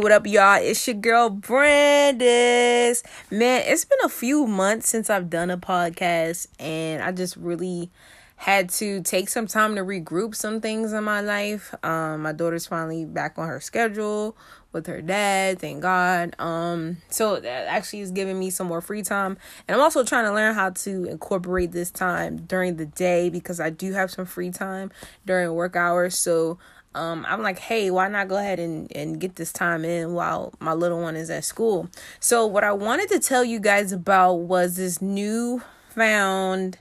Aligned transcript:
What 0.00 0.12
up, 0.12 0.28
y'all? 0.28 0.60
It's 0.62 0.86
your 0.86 0.94
girl 0.94 1.28
Brandis. 1.28 3.02
Man, 3.32 3.62
it's 3.66 3.84
been 3.84 3.98
a 4.04 4.08
few 4.08 4.46
months 4.46 4.88
since 4.88 5.10
I've 5.10 5.28
done 5.28 5.50
a 5.50 5.58
podcast, 5.58 6.46
and 6.60 7.02
I 7.02 7.10
just 7.10 7.36
really 7.36 7.90
had 8.36 8.68
to 8.68 9.02
take 9.02 9.28
some 9.28 9.48
time 9.48 9.74
to 9.74 9.80
regroup 9.80 10.36
some 10.36 10.60
things 10.60 10.92
in 10.92 11.02
my 11.02 11.20
life. 11.20 11.74
Um, 11.82 12.22
my 12.22 12.30
daughter's 12.30 12.64
finally 12.64 13.06
back 13.06 13.38
on 13.38 13.48
her 13.48 13.60
schedule 13.60 14.36
with 14.70 14.86
her 14.86 15.02
dad, 15.02 15.58
thank 15.58 15.82
God. 15.82 16.36
Um, 16.38 16.98
so 17.08 17.40
that 17.40 17.66
actually 17.66 18.00
is 18.00 18.12
giving 18.12 18.38
me 18.38 18.50
some 18.50 18.68
more 18.68 18.80
free 18.80 19.02
time, 19.02 19.36
and 19.66 19.74
I'm 19.74 19.82
also 19.82 20.04
trying 20.04 20.26
to 20.26 20.32
learn 20.32 20.54
how 20.54 20.70
to 20.70 21.04
incorporate 21.06 21.72
this 21.72 21.90
time 21.90 22.36
during 22.36 22.76
the 22.76 22.86
day 22.86 23.30
because 23.30 23.58
I 23.58 23.70
do 23.70 23.94
have 23.94 24.12
some 24.12 24.26
free 24.26 24.50
time 24.50 24.92
during 25.26 25.52
work 25.54 25.74
hours. 25.74 26.16
So 26.16 26.58
um, 26.94 27.24
I'm 27.28 27.42
like, 27.42 27.58
hey, 27.58 27.90
why 27.90 28.08
not 28.08 28.28
go 28.28 28.36
ahead 28.36 28.58
and, 28.58 28.90
and 28.96 29.20
get 29.20 29.36
this 29.36 29.52
time 29.52 29.84
in 29.84 30.14
while 30.14 30.52
my 30.58 30.72
little 30.72 31.00
one 31.00 31.16
is 31.16 31.30
at 31.30 31.44
school? 31.44 31.88
So, 32.18 32.46
what 32.46 32.64
I 32.64 32.72
wanted 32.72 33.08
to 33.10 33.20
tell 33.20 33.44
you 33.44 33.60
guys 33.60 33.92
about 33.92 34.34
was 34.34 34.76
this 34.76 35.02
new 35.02 35.62
found 35.90 36.78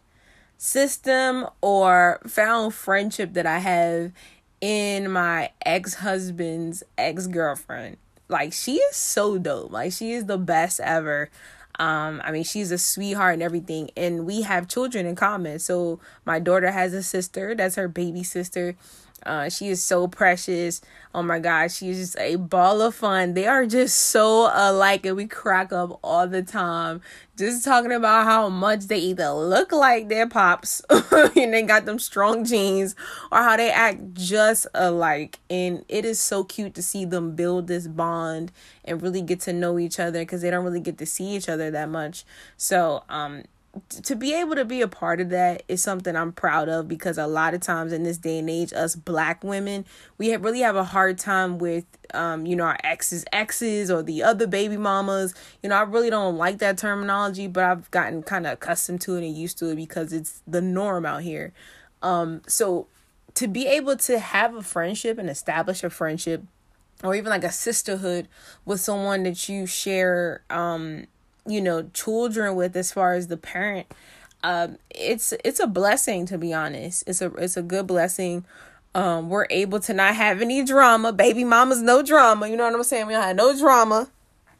system 0.57 1.45
or 1.61 2.19
found 2.25 2.73
friendship 2.73 3.33
that 3.33 3.45
I 3.45 3.59
have 3.59 4.11
in 4.59 5.11
my 5.11 5.51
ex 5.65 5.95
husband's 5.95 6.83
ex 6.97 7.27
girlfriend. 7.27 7.97
Like, 8.29 8.53
she 8.53 8.75
is 8.75 8.95
so 8.95 9.37
dope. 9.37 9.71
Like, 9.71 9.91
she 9.91 10.13
is 10.13 10.25
the 10.25 10.37
best 10.37 10.79
ever. 10.79 11.29
Um, 11.79 12.21
I 12.23 12.31
mean, 12.31 12.43
she's 12.43 12.71
a 12.71 12.77
sweetheart 12.79 13.35
and 13.35 13.43
everything, 13.43 13.91
and 13.95 14.25
we 14.25 14.41
have 14.41 14.67
children 14.67 15.05
in 15.05 15.15
common. 15.15 15.59
So, 15.59 15.99
my 16.25 16.39
daughter 16.39 16.71
has 16.71 16.93
a 16.93 17.03
sister, 17.03 17.53
that's 17.53 17.75
her 17.75 17.87
baby 17.87 18.23
sister 18.23 18.75
uh, 19.25 19.49
she 19.49 19.67
is 19.67 19.83
so 19.83 20.07
precious. 20.07 20.81
Oh 21.13 21.23
my 21.23 21.39
God, 21.39 21.71
she's 21.71 21.97
just 21.97 22.17
a 22.19 22.35
ball 22.35 22.81
of 22.81 22.95
fun. 22.95 23.33
They 23.33 23.47
are 23.47 23.65
just 23.65 23.99
so 23.99 24.49
alike, 24.53 25.05
and 25.05 25.17
we 25.17 25.25
crack 25.25 25.73
up 25.73 25.99
all 26.03 26.27
the 26.27 26.43
time. 26.43 27.01
Just 27.35 27.65
talking 27.65 27.91
about 27.91 28.25
how 28.25 28.49
much 28.49 28.85
they 28.85 28.99
either 28.99 29.31
look 29.31 29.71
like 29.71 30.09
their 30.09 30.27
pops 30.27 30.81
and 30.89 31.53
they 31.53 31.63
got 31.63 31.85
them 31.85 31.99
strong 31.99 32.45
genes, 32.45 32.95
or 33.31 33.39
how 33.39 33.57
they 33.57 33.71
act 33.71 34.13
just 34.13 34.67
alike. 34.73 35.39
And 35.49 35.83
it 35.89 36.05
is 36.05 36.19
so 36.19 36.43
cute 36.43 36.75
to 36.75 36.83
see 36.83 37.05
them 37.05 37.35
build 37.35 37.67
this 37.67 37.87
bond 37.87 38.51
and 38.85 39.01
really 39.01 39.21
get 39.21 39.39
to 39.41 39.53
know 39.53 39.79
each 39.79 39.99
other 39.99 40.19
because 40.19 40.41
they 40.41 40.51
don't 40.51 40.63
really 40.63 40.79
get 40.79 40.97
to 40.99 41.05
see 41.05 41.35
each 41.35 41.49
other 41.49 41.71
that 41.71 41.89
much. 41.89 42.25
So, 42.57 43.03
um, 43.09 43.43
to 44.03 44.15
be 44.15 44.33
able 44.33 44.55
to 44.55 44.65
be 44.65 44.81
a 44.81 44.87
part 44.87 45.19
of 45.19 45.29
that 45.29 45.63
is 45.67 45.81
something 45.81 46.15
I'm 46.15 46.31
proud 46.31 46.69
of 46.69 46.87
because 46.87 47.17
a 47.17 47.27
lot 47.27 47.53
of 47.53 47.61
times 47.61 47.91
in 47.93 48.03
this 48.03 48.17
day 48.17 48.39
and 48.39 48.49
age, 48.49 48.73
us 48.73 48.95
black 48.95 49.43
women, 49.43 49.85
we 50.17 50.29
have 50.29 50.43
really 50.43 50.61
have 50.61 50.75
a 50.75 50.83
hard 50.83 51.17
time 51.17 51.57
with, 51.57 51.85
um, 52.13 52.45
you 52.45 52.55
know, 52.55 52.65
our 52.65 52.77
exes, 52.83 53.25
exes 53.31 53.89
or 53.89 54.03
the 54.03 54.23
other 54.23 54.47
baby 54.47 54.77
mamas. 54.77 55.33
You 55.63 55.69
know, 55.69 55.75
I 55.75 55.81
really 55.81 56.09
don't 56.09 56.37
like 56.37 56.59
that 56.59 56.77
terminology, 56.77 57.47
but 57.47 57.63
I've 57.63 57.91
gotten 57.91 58.23
kind 58.23 58.45
of 58.45 58.53
accustomed 58.53 59.01
to 59.01 59.15
it 59.15 59.25
and 59.25 59.35
used 59.35 59.57
to 59.59 59.69
it 59.69 59.75
because 59.75 60.13
it's 60.13 60.41
the 60.47 60.61
norm 60.61 61.05
out 61.05 61.23
here. 61.23 61.53
Um, 62.01 62.41
so 62.47 62.87
to 63.33 63.47
be 63.47 63.67
able 63.67 63.95
to 63.97 64.19
have 64.19 64.55
a 64.55 64.61
friendship 64.61 65.17
and 65.17 65.29
establish 65.29 65.83
a 65.83 65.89
friendship 65.89 66.43
or 67.03 67.15
even 67.15 67.29
like 67.29 67.43
a 67.43 67.51
sisterhood 67.51 68.27
with 68.65 68.79
someone 68.79 69.23
that 69.23 69.47
you 69.47 69.65
share, 69.65 70.41
um, 70.49 71.05
you 71.47 71.61
know 71.61 71.83
children 71.93 72.55
with 72.55 72.75
as 72.75 72.91
far 72.91 73.13
as 73.13 73.27
the 73.27 73.37
parent 73.37 73.87
um 74.43 74.77
it's 74.89 75.33
it's 75.43 75.59
a 75.59 75.67
blessing 75.67 76.25
to 76.25 76.37
be 76.37 76.53
honest. 76.53 77.03
It's 77.07 77.21
a 77.21 77.33
it's 77.35 77.57
a 77.57 77.61
good 77.61 77.87
blessing. 77.87 78.45
Um 78.93 79.29
we're 79.29 79.47
able 79.49 79.79
to 79.81 79.93
not 79.93 80.15
have 80.15 80.41
any 80.41 80.63
drama. 80.63 81.11
Baby 81.11 81.43
mama's 81.43 81.81
no 81.81 82.03
drama. 82.03 82.47
You 82.47 82.55
know 82.55 82.65
what 82.65 82.75
i'm 82.75 82.83
saying? 82.83 83.07
We 83.07 83.13
don't 83.13 83.23
have 83.23 83.35
no 83.35 83.57
drama 83.57 84.09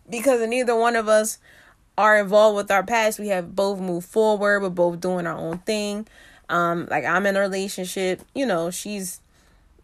because 0.10 0.48
neither 0.48 0.76
one 0.76 0.96
of 0.96 1.08
us 1.08 1.38
are 1.98 2.20
involved 2.20 2.56
with 2.58 2.72
our 2.72 2.84
past. 2.84 3.20
We 3.20 3.28
have 3.30 3.56
both 3.56 3.80
moved 3.80 4.08
forward. 4.08 4.62
We're 4.62 4.70
both 4.70 5.00
doing 5.00 5.28
our 5.28 5.38
own 5.38 5.60
thing. 5.60 6.08
Um 6.50 6.88
like 6.90 7.06
i'm 7.06 7.26
in 7.26 7.38
a 7.38 7.42
relationship. 7.42 8.22
You 8.34 8.46
know 8.46 8.72
she's 8.72 9.22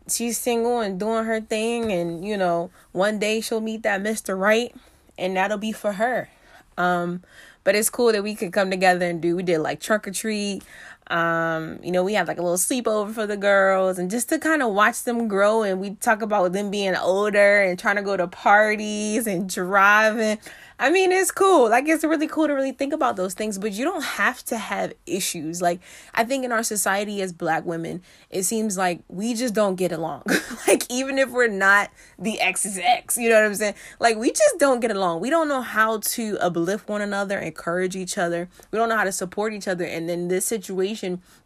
she's 0.09 0.37
single 0.37 0.79
and 0.79 0.99
doing 0.99 1.25
her 1.25 1.39
thing. 1.39 1.91
And 1.91 2.25
you 2.25 2.35
know 2.35 2.71
one 2.93 3.19
day 3.19 3.41
she'll 3.41 3.61
meet 3.61 3.83
that 3.83 4.01
mr 4.01 4.37
right 4.37 4.75
and 5.17 5.37
that'll 5.37 5.57
be 5.59 5.71
for 5.71 5.93
her 5.93 6.29
um, 6.77 7.23
but 7.63 7.75
it's 7.75 7.89
cool 7.89 8.11
that 8.11 8.23
we 8.23 8.35
could 8.35 8.51
come 8.53 8.69
together 8.71 9.05
and 9.09 9.21
do. 9.21 9.35
We 9.35 9.43
did 9.43 9.59
like 9.59 9.79
trunk 9.79 10.07
or 10.07 10.11
treat. 10.11 10.63
Um, 11.07 11.79
you 11.83 11.91
know, 11.91 12.03
we 12.03 12.13
had 12.13 12.27
like 12.27 12.39
a 12.39 12.41
little 12.41 12.57
sleepover 12.57 13.13
for 13.13 13.27
the 13.27 13.37
girls 13.37 13.99
and 13.99 14.09
just 14.09 14.29
to 14.29 14.39
kind 14.39 14.61
of 14.63 14.73
watch 14.73 15.03
them 15.03 15.27
grow. 15.27 15.63
And 15.63 15.79
we 15.79 15.95
talk 15.95 16.21
about 16.21 16.53
them 16.53 16.71
being 16.71 16.95
older 16.95 17.61
and 17.61 17.77
trying 17.77 17.97
to 17.97 18.01
go 18.01 18.17
to 18.17 18.27
parties 18.27 19.27
and 19.27 19.49
driving. 19.49 20.39
I 20.79 20.89
mean, 20.89 21.11
it's 21.11 21.31
cool. 21.31 21.69
Like, 21.69 21.87
it's 21.87 22.03
really 22.03 22.27
cool 22.27 22.47
to 22.47 22.53
really 22.53 22.71
think 22.71 22.93
about 22.93 23.15
those 23.15 23.33
things, 23.33 23.57
but 23.57 23.73
you 23.73 23.85
don't 23.85 24.03
have 24.03 24.43
to 24.45 24.57
have 24.57 24.93
issues. 25.05 25.61
Like, 25.61 25.79
I 26.13 26.23
think 26.23 26.43
in 26.43 26.51
our 26.51 26.63
society 26.63 27.21
as 27.21 27.31
black 27.31 27.63
women, 27.63 28.01
it 28.29 28.43
seems 28.43 28.77
like 28.77 29.01
we 29.07 29.33
just 29.33 29.53
don't 29.53 29.75
get 29.75 29.91
along. 29.91 30.23
like, 30.67 30.83
even 30.91 31.19
if 31.19 31.29
we're 31.29 31.47
not 31.47 31.91
the 32.17 32.41
X's 32.41 32.79
X, 32.79 33.17
you 33.17 33.29
know 33.29 33.35
what 33.35 33.45
I'm 33.45 33.55
saying? 33.55 33.75
Like, 33.99 34.17
we 34.17 34.31
just 34.31 34.59
don't 34.59 34.79
get 34.79 34.91
along. 34.91 35.21
We 35.21 35.29
don't 35.29 35.47
know 35.47 35.61
how 35.61 35.99
to 35.99 36.37
uplift 36.39 36.89
one 36.89 37.01
another, 37.01 37.37
encourage 37.37 37.95
each 37.95 38.17
other. 38.17 38.49
We 38.71 38.77
don't 38.77 38.89
know 38.89 38.97
how 38.97 39.03
to 39.03 39.11
support 39.11 39.53
each 39.53 39.67
other. 39.67 39.85
And 39.85 40.09
in 40.09 40.27
this 40.27 40.45
situation, 40.45 40.92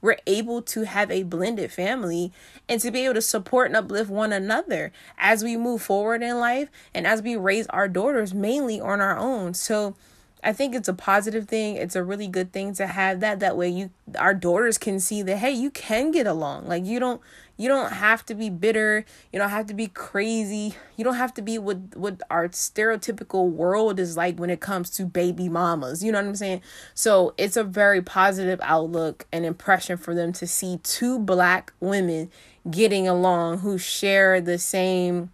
we're 0.02 0.18
able 0.26 0.62
to 0.62 0.84
have 0.84 1.10
a 1.12 1.24
blended 1.24 1.72
family 1.72 2.32
and 2.68 2.82
to 2.82 2.92
be 2.92 3.06
able 3.06 3.16
to 3.16 3.22
support 3.22 3.68
and 3.68 3.76
uplift 3.76 4.10
one 4.10 4.34
another 4.34 4.92
as 5.18 5.44
we 5.44 5.58
move 5.58 5.82
forward 5.82 6.22
in 6.22 6.40
life 6.40 6.70
and 6.94 7.08
as 7.08 7.22
we 7.22 7.36
raise 7.36 7.68
our 7.68 7.88
daughters 7.88 8.34
mainly 8.34 8.80
on 8.80 9.02
our 9.02 9.18
own. 9.18 9.54
So 9.54 9.96
I 10.44 10.54
think 10.54 10.76
it's 10.76 10.88
a 10.88 10.94
positive 10.94 11.48
thing. 11.48 11.76
It's 11.76 11.96
a 11.96 12.04
really 12.04 12.28
good 12.28 12.52
thing 12.52 12.74
to 12.76 12.88
have 12.88 13.20
that. 13.22 13.40
That 13.40 13.58
way 13.58 13.70
you 13.70 13.90
our 14.18 14.34
daughters 14.34 14.78
can 14.78 15.00
see 15.00 15.22
that 15.24 15.38
hey, 15.38 15.52
you 15.52 15.72
can 15.72 16.12
get 16.12 16.28
along. 16.28 16.68
Like 16.68 16.86
you 16.86 17.00
don't 17.00 17.22
you 17.58 17.68
don't 17.68 17.92
have 17.92 18.24
to 18.28 18.36
be 18.36 18.50
bitter. 18.50 19.04
You 19.34 19.40
don't 19.40 19.50
have 19.50 19.66
to 19.68 19.74
be 19.74 19.88
crazy. 19.88 20.76
You 20.96 21.04
don't 21.04 21.16
have 21.16 21.34
to 21.36 21.42
be 21.42 21.58
what 21.58 21.98
what 21.98 22.22
our 22.30 22.48
stereotypical 22.50 23.50
world 23.50 24.00
is 24.00 24.16
like 24.16 24.40
when 24.40 24.52
it 24.52 24.60
comes 24.60 24.92
to 24.92 25.06
baby 25.06 25.50
mamas. 25.50 26.04
You 26.04 26.12
know 26.12 26.20
what 26.20 26.28
I'm 26.28 26.36
saying? 26.36 26.62
So 26.94 27.34
it's 27.38 27.58
a 27.58 27.64
very 27.64 28.02
positive 28.02 28.60
outlook 28.62 29.26
and 29.32 29.44
impression 29.44 29.98
for 29.98 30.14
them 30.14 30.32
to 30.34 30.46
see 30.46 30.80
two 30.84 31.18
black 31.18 31.74
women 31.80 32.30
getting 32.70 33.08
along 33.08 33.60
who 33.60 33.78
share 33.78 34.40
the 34.40 34.60
same 34.60 35.32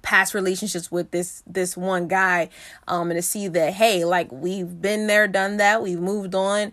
past 0.00 0.34
relationships 0.34 0.90
with 0.90 1.10
this 1.12 1.44
this 1.46 1.76
one 1.76 2.08
guy 2.08 2.48
um 2.88 3.10
and 3.10 3.18
to 3.18 3.22
see 3.22 3.46
that 3.46 3.74
hey 3.74 4.04
like 4.04 4.32
we've 4.32 4.80
been 4.80 5.06
there 5.06 5.28
done 5.28 5.58
that 5.58 5.82
we've 5.82 6.00
moved 6.00 6.34
on 6.34 6.72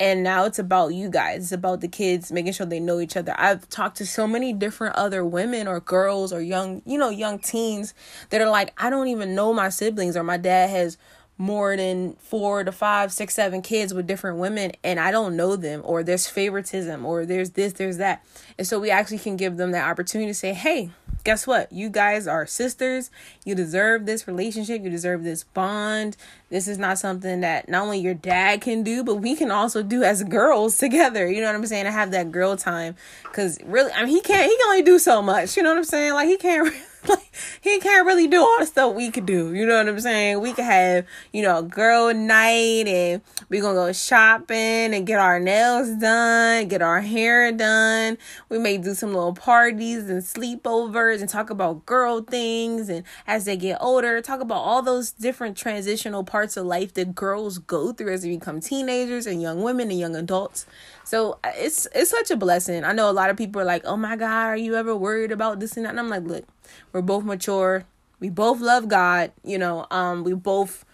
and 0.00 0.22
now 0.22 0.44
it's 0.44 0.58
about 0.58 0.88
you 0.88 1.10
guys 1.10 1.44
it's 1.44 1.52
about 1.52 1.80
the 1.80 1.88
kids 1.88 2.30
making 2.30 2.52
sure 2.52 2.66
they 2.66 2.80
know 2.80 3.00
each 3.00 3.16
other 3.16 3.34
i've 3.38 3.68
talked 3.68 3.96
to 3.96 4.06
so 4.06 4.26
many 4.26 4.52
different 4.52 4.94
other 4.96 5.24
women 5.24 5.66
or 5.66 5.80
girls 5.80 6.32
or 6.32 6.40
young 6.40 6.82
you 6.84 6.98
know 6.98 7.10
young 7.10 7.38
teens 7.38 7.94
that 8.30 8.40
are 8.40 8.50
like 8.50 8.72
i 8.82 8.90
don't 8.90 9.08
even 9.08 9.34
know 9.34 9.52
my 9.52 9.68
siblings 9.68 10.16
or 10.16 10.22
my 10.22 10.36
dad 10.36 10.70
has 10.70 10.96
more 11.38 11.76
than 11.76 12.14
four 12.16 12.64
to 12.64 12.72
five, 12.72 13.12
six, 13.12 13.32
seven 13.32 13.62
kids 13.62 13.94
with 13.94 14.08
different 14.08 14.38
women 14.38 14.72
and 14.82 14.98
I 14.98 15.12
don't 15.12 15.36
know 15.36 15.54
them, 15.54 15.80
or 15.84 16.02
there's 16.02 16.26
favoritism, 16.26 17.06
or 17.06 17.24
there's 17.24 17.50
this, 17.50 17.74
there's 17.74 17.98
that. 17.98 18.24
And 18.58 18.66
so 18.66 18.80
we 18.80 18.90
actually 18.90 19.20
can 19.20 19.36
give 19.36 19.56
them 19.56 19.70
that 19.70 19.88
opportunity 19.88 20.30
to 20.30 20.34
say, 20.34 20.52
hey, 20.52 20.90
guess 21.24 21.46
what? 21.46 21.72
You 21.72 21.88
guys 21.90 22.26
are 22.26 22.46
sisters. 22.46 23.10
You 23.44 23.54
deserve 23.54 24.06
this 24.06 24.26
relationship. 24.26 24.82
You 24.82 24.90
deserve 24.90 25.24
this 25.24 25.44
bond. 25.44 26.16
This 26.50 26.68
is 26.68 26.78
not 26.78 26.98
something 26.98 27.40
that 27.40 27.68
not 27.68 27.82
only 27.82 27.98
your 27.98 28.14
dad 28.14 28.60
can 28.60 28.82
do, 28.82 29.04
but 29.04 29.16
we 29.16 29.36
can 29.36 29.50
also 29.50 29.82
do 29.82 30.02
as 30.02 30.22
girls 30.22 30.78
together. 30.78 31.30
You 31.30 31.40
know 31.40 31.46
what 31.46 31.56
I'm 31.56 31.66
saying? 31.66 31.84
To 31.84 31.92
have 31.92 32.10
that 32.12 32.32
girl 32.32 32.56
time. 32.56 32.96
Cause 33.32 33.58
really, 33.64 33.92
I 33.92 34.04
mean, 34.04 34.14
he 34.14 34.20
can't, 34.20 34.50
he 34.50 34.56
can 34.56 34.66
only 34.68 34.82
do 34.82 34.98
so 34.98 35.20
much. 35.22 35.56
You 35.56 35.62
know 35.62 35.70
what 35.70 35.78
I'm 35.78 35.84
saying? 35.84 36.14
Like, 36.14 36.28
he 36.28 36.36
can't. 36.36 36.74
he 37.60 37.78
can't 37.80 38.06
really 38.06 38.26
do 38.26 38.40
all 38.40 38.56
the 38.58 38.66
stuff 38.66 38.94
we 38.94 39.10
could 39.10 39.26
do. 39.26 39.54
You 39.54 39.66
know 39.66 39.76
what 39.76 39.88
I'm 39.88 40.00
saying? 40.00 40.40
We 40.40 40.52
could 40.52 40.64
have, 40.64 41.06
you 41.32 41.42
know, 41.42 41.58
a 41.58 41.62
girl 41.62 42.12
night 42.14 42.86
and 42.86 43.22
we're 43.48 43.62
gonna 43.62 43.74
go 43.74 43.92
shopping 43.92 44.94
and 44.94 45.06
get 45.06 45.18
our 45.18 45.40
nails 45.40 45.90
done, 46.00 46.68
get 46.68 46.82
our 46.82 47.00
hair 47.00 47.52
done. 47.52 48.18
We 48.48 48.58
may 48.58 48.78
do 48.78 48.94
some 48.94 49.14
little 49.14 49.34
parties 49.34 50.08
and 50.08 50.22
sleepovers 50.22 51.20
and 51.20 51.28
talk 51.28 51.50
about 51.50 51.86
girl 51.86 52.22
things 52.22 52.88
and 52.88 53.04
as 53.26 53.44
they 53.44 53.56
get 53.56 53.78
older, 53.80 54.20
talk 54.20 54.40
about 54.40 54.62
all 54.62 54.82
those 54.82 55.12
different 55.12 55.56
transitional 55.56 56.24
parts 56.24 56.56
of 56.56 56.66
life 56.66 56.94
that 56.94 57.14
girls 57.14 57.58
go 57.58 57.92
through 57.92 58.12
as 58.12 58.22
they 58.22 58.30
become 58.30 58.60
teenagers 58.60 59.26
and 59.26 59.42
young 59.42 59.62
women 59.62 59.90
and 59.90 59.98
young 59.98 60.16
adults. 60.16 60.66
So 61.08 61.38
uh, 61.42 61.52
it's 61.56 61.88
it's 61.94 62.10
such 62.10 62.30
a 62.30 62.36
blessing. 62.36 62.84
I 62.84 62.92
know 62.92 63.08
a 63.10 63.12
lot 63.20 63.30
of 63.30 63.36
people 63.36 63.62
are 63.62 63.64
like, 63.64 63.84
"Oh 63.86 63.96
my 63.96 64.16
God, 64.16 64.46
are 64.48 64.56
you 64.56 64.76
ever 64.76 64.94
worried 64.94 65.32
about 65.32 65.58
this 65.60 65.76
and 65.76 65.86
that?" 65.86 65.90
And 65.90 66.00
I'm 66.00 66.10
like, 66.10 66.24
"Look, 66.24 66.44
we're 66.92 67.02
both 67.02 67.24
mature. 67.24 67.84
We 68.20 68.28
both 68.30 68.60
love 68.60 68.88
God. 68.88 69.32
You 69.44 69.58
know, 69.58 69.86
um, 69.90 70.22
we 70.24 70.34
both 70.34 70.84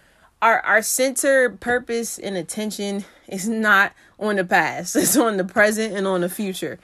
our 0.40 0.60
our 0.60 0.82
center, 0.82 1.50
purpose, 1.50 2.18
and 2.18 2.36
attention 2.36 3.04
is 3.28 3.48
not 3.48 3.92
on 4.20 4.36
the 4.36 4.44
past. 4.44 4.94
It's 5.02 5.16
on 5.16 5.36
the 5.36 5.44
present 5.44 5.94
and 5.96 6.06
on 6.06 6.20
the 6.22 6.28
future. 6.28 6.78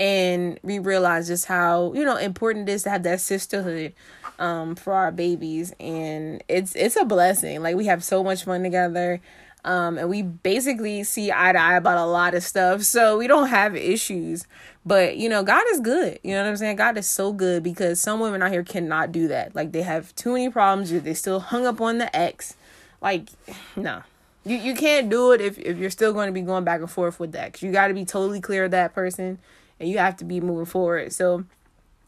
and 0.00 0.58
we 0.62 0.78
realize 0.78 1.28
just 1.28 1.46
how 1.46 1.92
you 1.94 2.04
know 2.04 2.16
important 2.16 2.68
it 2.68 2.72
is 2.72 2.82
to 2.82 2.90
have 2.90 3.04
that 3.04 3.20
sisterhood 3.20 3.92
um 4.40 4.74
for 4.74 4.92
our 4.92 5.12
babies 5.12 5.72
and 5.78 6.42
it's 6.48 6.74
it's 6.74 6.96
a 6.96 7.04
blessing 7.04 7.62
like 7.62 7.76
we 7.76 7.86
have 7.86 8.02
so 8.02 8.24
much 8.24 8.44
fun 8.44 8.62
together 8.64 9.20
um 9.64 9.98
and 9.98 10.08
we 10.08 10.22
basically 10.22 11.02
see 11.04 11.32
eye 11.32 11.52
to 11.52 11.58
eye 11.58 11.76
about 11.76 11.98
a 11.98 12.04
lot 12.04 12.34
of 12.34 12.42
stuff 12.42 12.82
so 12.82 13.18
we 13.18 13.26
don't 13.26 13.48
have 13.48 13.74
issues 13.74 14.46
but 14.84 15.16
you 15.16 15.28
know 15.28 15.42
god 15.42 15.64
is 15.72 15.80
good 15.80 16.18
you 16.22 16.32
know 16.32 16.42
what 16.42 16.48
i'm 16.48 16.56
saying 16.56 16.76
god 16.76 16.96
is 16.96 17.06
so 17.06 17.32
good 17.32 17.62
because 17.62 18.00
some 18.00 18.20
women 18.20 18.42
out 18.42 18.50
here 18.50 18.64
cannot 18.64 19.12
do 19.12 19.28
that 19.28 19.54
like 19.54 19.72
they 19.72 19.82
have 19.82 20.14
too 20.14 20.32
many 20.32 20.48
problems 20.48 20.90
they 20.90 21.14
still 21.14 21.40
hung 21.40 21.66
up 21.66 21.80
on 21.80 21.98
the 21.98 22.14
ex 22.16 22.56
like 23.00 23.28
no 23.76 24.02
you, 24.44 24.56
you 24.56 24.74
can't 24.74 25.08
do 25.08 25.32
it 25.32 25.40
if, 25.40 25.58
if 25.58 25.78
you're 25.78 25.90
still 25.90 26.12
going 26.12 26.26
to 26.26 26.32
be 26.32 26.42
going 26.42 26.64
back 26.64 26.80
and 26.80 26.90
forth 26.90 27.18
with 27.18 27.32
that. 27.32 27.54
Cause 27.54 27.62
you 27.62 27.72
got 27.72 27.88
to 27.88 27.94
be 27.94 28.04
totally 28.04 28.40
clear 28.40 28.64
of 28.64 28.70
that 28.72 28.94
person 28.94 29.38
and 29.80 29.88
you 29.88 29.98
have 29.98 30.16
to 30.18 30.24
be 30.24 30.40
moving 30.40 30.66
forward. 30.66 31.12
So, 31.12 31.44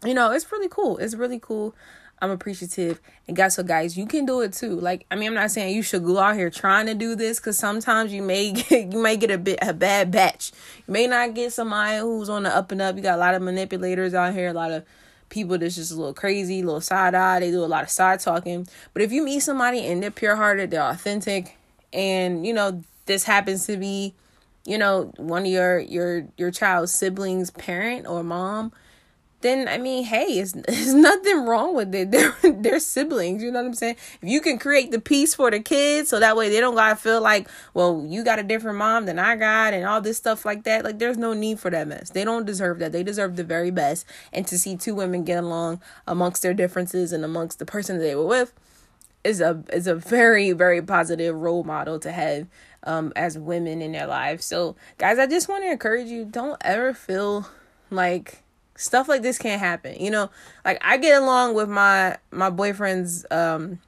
you 0.05 0.15
know, 0.15 0.31
it's 0.33 0.51
really 0.53 0.69
cool. 0.69 0.99
It's 0.99 1.15
really 1.15 1.39
cool. 1.39 1.75
I'm 2.21 2.31
appreciative. 2.31 3.01
And 3.29 3.37
guess 3.37 3.59
what, 3.59 3.67
guys? 3.67 3.97
You 3.97 4.07
can 4.07 4.25
do 4.25 4.41
it 4.41 4.53
too. 4.53 4.81
Like, 4.81 5.05
I 5.11 5.17
mean, 5.17 5.29
I'm 5.29 5.35
not 5.35 5.51
saying 5.51 5.75
you 5.75 5.83
should 5.83 6.05
go 6.05 6.19
out 6.19 6.37
here 6.37 6.49
trying 6.49 6.87
to 6.87 6.95
do 6.95 7.15
this 7.15 7.39
because 7.39 7.59
sometimes 7.59 8.13
you 8.13 8.23
may 8.23 8.53
get 8.53 8.93
you 8.93 9.03
may 9.03 9.17
get 9.17 9.31
a 9.31 9.39
bit 9.39 9.59
a 9.63 9.75
bad 9.75 10.11
batch. 10.11 10.53
You 10.87 10.93
may 10.93 11.07
not 11.07 11.35
get 11.35 11.53
somebody 11.53 11.99
who's 11.99 12.29
on 12.29 12.45
the 12.45 12.55
up 12.55 12.73
and 12.73 12.81
up. 12.81 12.97
You 12.97 13.03
got 13.03 13.17
a 13.17 13.21
lot 13.21 13.35
of 13.35 13.43
manipulators 13.43 14.15
out 14.15 14.33
here, 14.33 14.49
a 14.49 14.55
lot 14.55 14.73
of 14.73 14.85
people 15.29 15.59
that's 15.59 15.75
just 15.75 15.93
a 15.93 15.97
little 15.97 16.15
crazy, 16.15 16.61
a 16.61 16.65
little 16.65 16.81
side 16.81 17.15
eye. 17.15 17.41
They 17.41 17.51
do 17.51 17.65
a 17.65 17.67
lot 17.67 17.83
of 17.83 17.91
side 17.91 18.21
talking. 18.21 18.67
But 18.95 19.03
if 19.03 19.13
you 19.13 19.23
meet 19.23 19.41
somebody 19.41 19.87
and 19.87 20.03
they're 20.03 20.11
pure 20.11 20.37
hearted, 20.37 20.71
they're 20.71 20.83
authentic, 20.83 21.57
and 21.93 22.47
you 22.47 22.55
know 22.55 22.83
this 23.05 23.25
happens 23.25 23.67
to 23.67 23.77
be 23.77 24.15
you 24.65 24.79
know 24.79 25.13
one 25.17 25.43
of 25.43 25.49
your 25.49 25.79
your 25.79 26.27
your 26.39 26.51
child's 26.51 26.93
siblings 26.93 27.51
parent 27.51 28.07
or 28.07 28.23
mom 28.23 28.73
then 29.41 29.69
I 29.69 29.79
mean, 29.79 30.05
hey, 30.05 30.39
it's, 30.39 30.53
there's 30.69 30.95
nothing 30.95 31.45
wrong 31.47 31.75
with 31.75 31.95
it. 31.95 32.11
They're, 32.17 32.35
they're 32.43 32.81
siblings, 32.81 33.43
you 33.43 33.51
know 33.51 33.61
what 33.61 33.69
I'm 33.69 33.75
saying? 33.75 33.97
If 34.23 34.29
you 34.29 34.41
can 34.41 34.59
create 34.59 34.91
the 34.91 35.01
peace 35.01 35.35
for 35.35 35.51
the 35.51 35.61
kids 35.61 36.09
so 36.09 36.21
that 36.21 36.37
way 36.37 36.49
they 36.49 36.61
don't 36.61 36.75
gotta 36.75 36.97
feel 36.97 37.21
like, 37.21 37.49
well, 37.75 38.05
you 38.07 38.25
got 38.25 38.39
a 38.39 38.43
different 38.43 38.79
mom 38.79 39.07
than 39.07 39.19
I 39.19 39.37
got 39.37 39.75
and 39.75 39.85
all 39.85 40.01
this 40.01 40.17
stuff 40.17 40.45
like 40.45 40.65
that. 40.65 40.85
Like, 40.85 40.99
there's 40.99 41.19
no 41.19 41.33
need 41.33 41.59
for 41.59 41.71
that 41.71 41.87
mess. 41.89 42.11
They 42.11 42.25
don't 42.25 42.47
deserve 42.47 42.79
that. 42.79 42.93
They 42.93 43.03
deserve 43.03 43.37
the 43.37 43.45
very 43.45 43.71
best. 43.71 44.07
And 44.33 44.47
to 44.47 44.59
see 44.59 44.77
two 44.77 44.95
women 44.95 45.25
get 45.25 45.43
along 45.43 45.81
amongst 46.07 46.43
their 46.43 46.55
differences 46.55 47.13
and 47.13 47.25
amongst 47.25 47.59
the 47.59 47.67
person 47.67 47.99
that 47.99 48.05
they 48.05 48.15
were 48.15 48.27
with 48.27 48.53
is 49.25 49.41
a 49.41 49.63
is 49.73 49.89
a 49.89 49.95
very 49.95 50.53
very 50.53 50.81
positive 50.81 51.35
role 51.35 51.65
model 51.65 51.99
to 51.99 52.13
have 52.13 52.47
um 52.85 53.13
as 53.17 53.37
women 53.37 53.83
in 53.83 53.93
their 53.93 54.07
lives. 54.07 54.45
So 54.45 54.77
guys, 54.99 55.19
I 55.19 55.27
just 55.27 55.49
want 55.49 55.65
to 55.65 55.71
encourage 55.71 56.09
you 56.09 56.25
don't 56.25 56.57
ever 56.65 56.95
feel 56.95 57.49
like 57.91 58.45
stuff 58.77 59.09
like 59.09 59.23
this 59.23 59.39
can't 59.39 59.61
happen. 59.61 59.97
You 59.99 60.11
know, 60.11 60.31
like 60.65 60.79
I 60.83 60.97
get 60.97 61.21
along 61.21 61.55
with 61.55 61.69
my 61.69 62.17
my 62.31 62.51
boyfriend's 62.51 63.27
um 63.31 63.81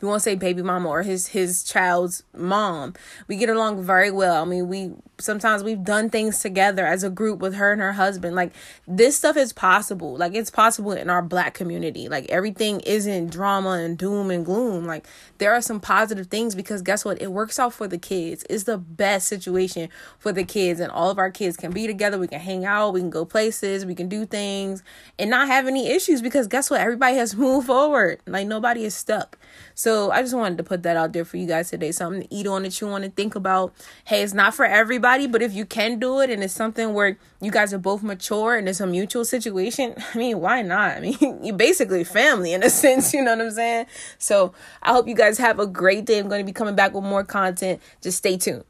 we 0.00 0.08
won't 0.08 0.22
say 0.22 0.34
baby 0.34 0.62
mama 0.62 0.88
or 0.88 1.02
his 1.02 1.28
his 1.28 1.62
child's 1.62 2.24
mom. 2.36 2.94
We 3.28 3.36
get 3.36 3.48
along 3.48 3.82
very 3.82 4.10
well. 4.10 4.42
I 4.42 4.44
mean, 4.44 4.68
we 4.68 4.92
sometimes 5.22 5.62
we've 5.62 5.82
done 5.84 6.10
things 6.10 6.40
together 6.40 6.86
as 6.86 7.04
a 7.04 7.10
group 7.10 7.40
with 7.40 7.54
her 7.54 7.72
and 7.72 7.80
her 7.80 7.92
husband. 7.92 8.34
Like 8.34 8.52
this 8.86 9.16
stuff 9.16 9.36
is 9.36 9.52
possible. 9.52 10.16
Like 10.16 10.34
it's 10.34 10.50
possible 10.50 10.92
in 10.92 11.08
our 11.10 11.22
black 11.22 11.54
community. 11.54 12.08
Like 12.08 12.28
everything 12.28 12.80
isn't 12.80 13.30
drama 13.30 13.70
and 13.70 13.96
doom 13.96 14.30
and 14.30 14.44
gloom. 14.44 14.86
Like 14.86 15.06
there 15.38 15.52
are 15.52 15.60
some 15.60 15.80
positive 15.80 16.26
things 16.26 16.54
because 16.54 16.82
guess 16.82 17.04
what? 17.04 17.20
It 17.22 17.32
works 17.32 17.58
out 17.58 17.72
for 17.72 17.88
the 17.88 17.98
kids. 17.98 18.44
It's 18.50 18.64
the 18.64 18.78
best 18.78 19.28
situation 19.28 19.88
for 20.18 20.32
the 20.32 20.44
kids 20.44 20.80
and 20.80 20.90
all 20.90 21.10
of 21.10 21.18
our 21.18 21.30
kids 21.30 21.56
can 21.56 21.72
be 21.72 21.86
together. 21.86 22.18
We 22.18 22.28
can 22.28 22.40
hang 22.40 22.64
out, 22.64 22.92
we 22.92 23.00
can 23.00 23.10
go 23.10 23.24
places, 23.24 23.86
we 23.86 23.94
can 23.94 24.08
do 24.08 24.26
things 24.26 24.82
and 25.18 25.30
not 25.30 25.48
have 25.48 25.66
any 25.66 25.88
issues 25.88 26.22
because 26.22 26.48
guess 26.48 26.70
what? 26.70 26.80
Everybody 26.80 27.16
has 27.16 27.36
moved 27.36 27.66
forward. 27.66 28.20
Like 28.26 28.46
nobody 28.46 28.84
is 28.84 28.94
stuck. 28.94 29.38
So 29.74 30.10
I 30.10 30.22
just 30.22 30.34
wanted 30.34 30.58
to 30.58 30.64
put 30.64 30.82
that 30.82 30.96
out 30.96 31.12
there 31.12 31.24
for 31.24 31.36
you 31.36 31.46
guys 31.46 31.70
today. 31.70 31.92
Something 31.92 32.22
to 32.22 32.34
eat 32.34 32.46
on 32.46 32.62
that 32.62 32.80
you 32.80 32.86
want 32.86 33.04
to 33.04 33.10
think 33.10 33.34
about. 33.34 33.74
Hey, 34.04 34.22
it's 34.22 34.34
not 34.34 34.54
for 34.54 34.64
everybody, 34.64 35.11
but 35.20 35.42
if 35.42 35.52
you 35.52 35.66
can 35.66 35.98
do 35.98 36.20
it 36.20 36.30
and 36.30 36.42
it's 36.42 36.54
something 36.54 36.94
where 36.94 37.18
you 37.40 37.50
guys 37.50 37.74
are 37.74 37.78
both 37.78 38.02
mature 38.02 38.56
and 38.56 38.68
it's 38.68 38.80
a 38.80 38.86
mutual 38.86 39.24
situation, 39.24 39.94
I 40.14 40.18
mean, 40.18 40.40
why 40.40 40.62
not? 40.62 40.96
I 40.96 41.00
mean, 41.00 41.40
you 41.44 41.52
basically 41.52 42.04
family 42.04 42.52
in 42.52 42.62
a 42.62 42.70
sense, 42.82 43.12
you 43.12 43.22
know 43.22 43.36
what 43.36 43.44
I'm 43.44 43.50
saying? 43.50 43.86
So 44.18 44.54
I 44.82 44.92
hope 44.92 45.08
you 45.08 45.14
guys 45.14 45.38
have 45.38 45.58
a 45.58 45.66
great 45.66 46.06
day. 46.06 46.18
I'm 46.18 46.28
going 46.28 46.40
to 46.40 46.46
be 46.46 46.52
coming 46.52 46.74
back 46.74 46.94
with 46.94 47.04
more 47.04 47.24
content. 47.24 47.80
Just 48.00 48.18
stay 48.18 48.36
tuned. 48.36 48.64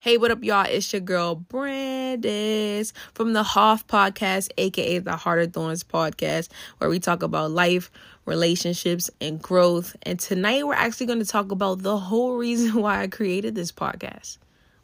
Hey, 0.00 0.16
what 0.16 0.30
up, 0.30 0.44
y'all? 0.44 0.66
It's 0.68 0.92
your 0.92 1.00
girl 1.00 1.34
Brandis 1.34 2.92
from 3.14 3.32
the 3.32 3.42
Hoff 3.42 3.86
Podcast, 3.86 4.50
aka 4.56 4.98
the 4.98 5.16
Heart 5.16 5.40
of 5.40 5.52
Thorns 5.52 5.82
Podcast, 5.82 6.50
where 6.78 6.88
we 6.88 7.00
talk 7.00 7.24
about 7.24 7.50
life, 7.50 7.90
relationships, 8.24 9.10
and 9.20 9.42
growth. 9.42 9.96
And 10.02 10.20
tonight 10.20 10.64
we're 10.64 10.74
actually 10.74 11.06
going 11.06 11.18
to 11.18 11.24
talk 11.24 11.50
about 11.50 11.82
the 11.82 11.98
whole 11.98 12.36
reason 12.36 12.74
why 12.80 13.02
I 13.02 13.08
created 13.08 13.56
this 13.56 13.72
podcast 13.72 14.38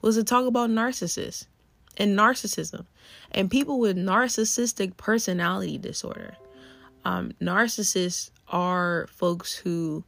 was 0.05 0.17
to 0.17 0.25
talk 0.25 0.47
about 0.47 0.69
narcissists 0.69 1.47
and 1.97 2.17
narcissism 2.17 2.85
and 3.31 3.51
people 3.51 3.79
with 3.81 3.97
narcissistic 3.97 4.97
personality 4.97 5.79
disorder. 5.79 6.37
Um, 7.05 7.33
narcissists 7.41 8.31
are 8.49 9.07
folks 9.11 9.55
who 9.55 10.05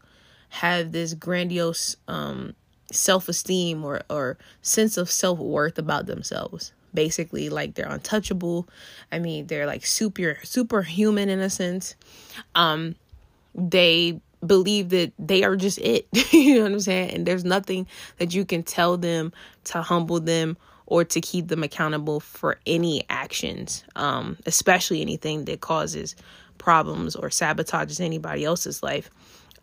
have 0.51 0.93
this 0.93 1.15
grandiose 1.15 1.97
um, 2.09 2.55
self 2.93 3.29
esteem 3.29 3.85
or, 3.85 4.03
or 4.11 4.37
sense 4.63 4.97
of 4.97 5.11
self 5.11 5.39
worth 5.39 5.79
about 5.79 6.07
themselves. 6.07 6.73
Basically, 6.93 7.49
like 7.49 7.75
they're 7.75 7.89
untouchable. 7.89 8.69
I 9.11 9.19
mean, 9.19 9.47
they're 9.47 9.67
like 9.67 9.85
super 9.85 10.39
superhuman 10.43 11.29
in 11.29 11.41
a 11.41 11.51
sense. 11.51 11.95
Um, 12.55 12.97
they 13.55 14.21
believe 14.47 14.91
that 14.91 15.13
they 15.19 15.45
are 15.45 15.57
just 15.57 15.79
it. 15.79 16.07
you 16.33 16.57
know 16.57 16.63
what 16.63 16.73
I'm 16.73 16.81
saying? 16.81 17.11
And 17.11 17.27
there's 17.27 17.45
nothing 17.45 17.87
that 18.19 18.35
you 18.35 18.45
can 18.45 18.63
tell 18.63 18.97
them 18.97 19.33
to 19.65 19.83
humble 19.83 20.21
them 20.21 20.57
or 20.87 21.05
to 21.05 21.21
keep 21.21 21.49
them 21.49 21.63
accountable 21.63 22.21
for 22.21 22.59
any 22.67 23.05
actions, 23.11 23.85
um, 23.97 24.37
especially 24.47 25.01
anything 25.01 25.45
that 25.47 25.61
causes 25.61 26.15
problems 26.59 27.17
or 27.17 27.29
sabotages 27.29 28.01
anybody 28.01 28.45
else's 28.45 28.83
life. 28.83 29.11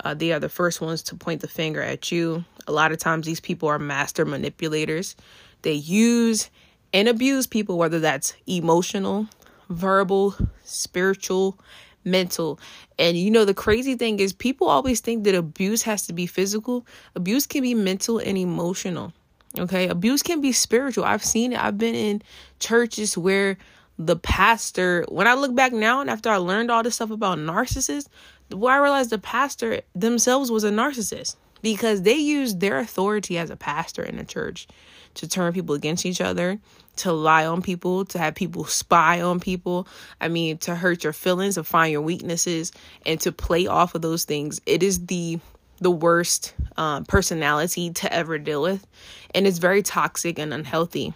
Uh, 0.03 0.13
they 0.13 0.33
are 0.33 0.39
the 0.39 0.50
first 0.50 0.81
ones 0.81 1.01
to 1.01 1.15
point 1.15 1.41
the 1.41 1.47
finger 1.47 1.81
at 1.81 2.12
you. 2.12 2.44
A 2.68 2.71
lot 2.71 2.91
of 2.91 2.97
times, 2.97 3.25
these 3.25 3.39
people 3.39 3.69
are 3.69 3.80
master 3.80 4.25
manipulators. 4.25 5.15
They 5.62 5.74
use 5.74 6.50
and 6.94 7.07
abuse 7.07 7.47
people, 7.47 7.77
whether 7.77 8.00
that's 8.00 8.33
emotional, 8.45 9.27
verbal, 9.69 10.35
spiritual, 10.63 11.57
mental. 12.05 12.59
And 13.00 13.17
you 13.17 13.31
know, 13.31 13.45
the 13.45 13.53
crazy 13.53 13.95
thing 13.95 14.19
is, 14.19 14.33
people 14.33 14.67
always 14.67 15.00
think 15.00 15.23
that 15.23 15.35
abuse 15.35 15.83
has 15.83 16.05
to 16.07 16.13
be 16.13 16.25
physical, 16.25 16.85
abuse 17.15 17.45
can 17.45 17.61
be 17.61 17.73
mental 17.73 18.19
and 18.19 18.37
emotional. 18.37 19.13
Okay, 19.59 19.87
abuse 19.87 20.23
can 20.23 20.42
be 20.42 20.51
spiritual. 20.51 21.04
I've 21.04 21.23
seen 21.23 21.54
it, 21.54 21.63
I've 21.63 21.78
been 21.78 21.95
in 21.95 22.21
churches 22.59 23.18
where 23.18 23.57
the 23.99 24.16
pastor, 24.16 25.06
when 25.09 25.28
I 25.28 25.35
look 25.35 25.54
back 25.54 25.71
now 25.73 26.01
and 26.01 26.09
after 26.09 26.30
I 26.30 26.37
learned 26.37 26.71
all 26.71 26.81
this 26.81 26.95
stuff 26.95 27.11
about 27.11 27.37
narcissists, 27.37 28.07
where 28.49 28.73
I 28.73 28.78
realized 28.78 29.11
the 29.11 29.19
pastor 29.19 29.81
themselves 29.94 30.49
was 30.49 30.63
a 30.63 30.71
narcissist 30.71 31.35
because 31.63 32.03
they 32.03 32.17
use 32.17 32.55
their 32.55 32.77
authority 32.77 33.39
as 33.39 33.49
a 33.49 33.55
pastor 33.55 34.03
in 34.03 34.19
a 34.19 34.23
church 34.23 34.67
to 35.15 35.27
turn 35.27 35.53
people 35.53 35.73
against 35.73 36.05
each 36.05 36.21
other, 36.21 36.59
to 36.97 37.11
lie 37.11 37.45
on 37.45 37.61
people, 37.61 38.05
to 38.05 38.19
have 38.19 38.35
people 38.35 38.65
spy 38.65 39.21
on 39.21 39.39
people. 39.39 39.87
I 40.21 40.27
mean, 40.27 40.57
to 40.59 40.75
hurt 40.75 41.03
your 41.03 41.13
feelings, 41.13 41.55
to 41.55 41.63
find 41.63 41.91
your 41.91 42.01
weaknesses, 42.01 42.71
and 43.05 43.19
to 43.21 43.31
play 43.31 43.65
off 43.65 43.95
of 43.95 44.01
those 44.03 44.25
things. 44.25 44.61
It 44.67 44.83
is 44.83 45.07
the 45.07 45.39
the 45.79 45.91
worst 45.91 46.53
um, 46.77 47.03
personality 47.05 47.91
to 47.91 48.13
ever 48.13 48.37
deal 48.37 48.61
with, 48.61 48.85
and 49.33 49.47
it's 49.47 49.57
very 49.57 49.81
toxic 49.81 50.39
and 50.39 50.53
unhealthy. 50.53 51.13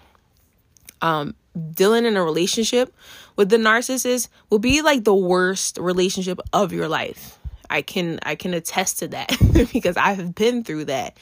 Um, 1.01 1.35
dealing 1.73 2.05
in 2.05 2.17
a 2.17 2.23
relationship 2.23 2.93
with 3.35 3.49
the 3.49 3.57
narcissist 3.57 4.29
will 4.49 4.59
be 4.59 4.81
like 4.81 5.03
the 5.03 5.15
worst 5.15 5.77
relationship 5.77 6.39
of 6.53 6.73
your 6.73 6.87
life. 6.87 7.36
I 7.69 7.81
can 7.81 8.19
I 8.23 8.35
can 8.35 8.53
attest 8.53 8.99
to 8.99 9.09
that 9.09 9.35
because 9.73 9.97
I 9.97 10.13
have 10.13 10.35
been 10.35 10.63
through 10.63 10.85
that. 10.85 11.17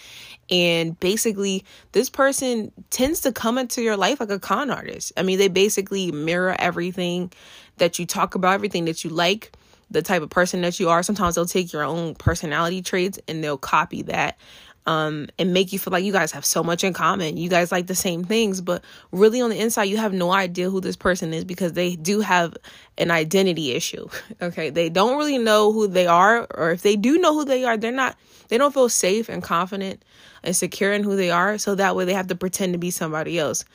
And 0.49 0.99
basically, 0.99 1.65
this 1.91 2.09
person 2.09 2.71
tends 2.89 3.21
to 3.21 3.31
come 3.31 3.57
into 3.57 3.81
your 3.81 3.97
life 3.97 4.19
like 4.19 4.29
a 4.29 4.39
con 4.39 4.69
artist. 4.69 5.13
I 5.17 5.23
mean, 5.23 5.39
they 5.39 5.47
basically 5.47 6.11
mirror 6.11 6.55
everything 6.59 7.31
that 7.77 7.97
you 7.99 8.05
talk 8.05 8.35
about, 8.35 8.53
everything 8.53 8.85
that 8.85 9.03
you 9.03 9.09
like, 9.09 9.51
the 9.89 10.01
type 10.01 10.21
of 10.21 10.29
person 10.29 10.61
that 10.61 10.79
you 10.79 10.89
are. 10.89 11.01
Sometimes 11.03 11.35
they'll 11.35 11.45
take 11.45 11.73
your 11.73 11.83
own 11.83 12.15
personality 12.15 12.81
traits 12.81 13.19
and 13.27 13.43
they'll 13.43 13.57
copy 13.57 14.03
that 14.03 14.37
um, 14.85 15.27
and 15.39 15.53
make 15.53 15.73
you 15.73 15.79
feel 15.79 15.91
like 15.91 16.03
you 16.03 16.11
guys 16.11 16.31
have 16.31 16.45
so 16.45 16.63
much 16.63 16.83
in 16.83 16.93
common. 16.93 17.37
You 17.37 17.49
guys 17.49 17.71
like 17.71 17.87
the 17.87 17.95
same 17.95 18.23
things, 18.23 18.61
but 18.61 18.83
really 19.11 19.41
on 19.41 19.49
the 19.49 19.59
inside, 19.59 19.85
you 19.85 19.97
have 19.97 20.13
no 20.13 20.31
idea 20.31 20.69
who 20.69 20.79
this 20.79 20.95
person 20.95 21.33
is 21.33 21.43
because 21.43 21.73
they 21.73 21.95
do 21.95 22.21
have 22.21 22.55
an 22.97 23.11
identity 23.11 23.71
issue. 23.71 24.07
Okay. 24.41 24.69
They 24.69 24.89
don't 24.89 25.17
really 25.17 25.37
know 25.37 25.71
who 25.71 25.87
they 25.87 26.07
are, 26.07 26.45
or 26.53 26.71
if 26.71 26.81
they 26.81 26.95
do 26.95 27.17
know 27.17 27.33
who 27.33 27.45
they 27.45 27.63
are, 27.63 27.77
they're 27.77 27.91
not, 27.91 28.17
they 28.49 28.57
don't 28.57 28.73
feel 28.73 28.89
safe 28.89 29.29
and 29.29 29.41
confident 29.41 30.03
and 30.43 30.55
secure 30.55 30.93
in 30.93 31.03
who 31.03 31.15
they 31.15 31.31
are. 31.31 31.57
So 31.57 31.75
that 31.75 31.95
way 31.95 32.05
they 32.05 32.13
have 32.13 32.27
to 32.27 32.35
pretend 32.35 32.73
to 32.73 32.79
be 32.79 32.91
somebody 32.91 33.39
else. 33.39 33.65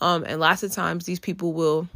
Um, 0.00 0.24
and 0.26 0.40
lots 0.40 0.62
of 0.62 0.72
times 0.72 1.04
these 1.04 1.20
people 1.20 1.52
will 1.52 1.88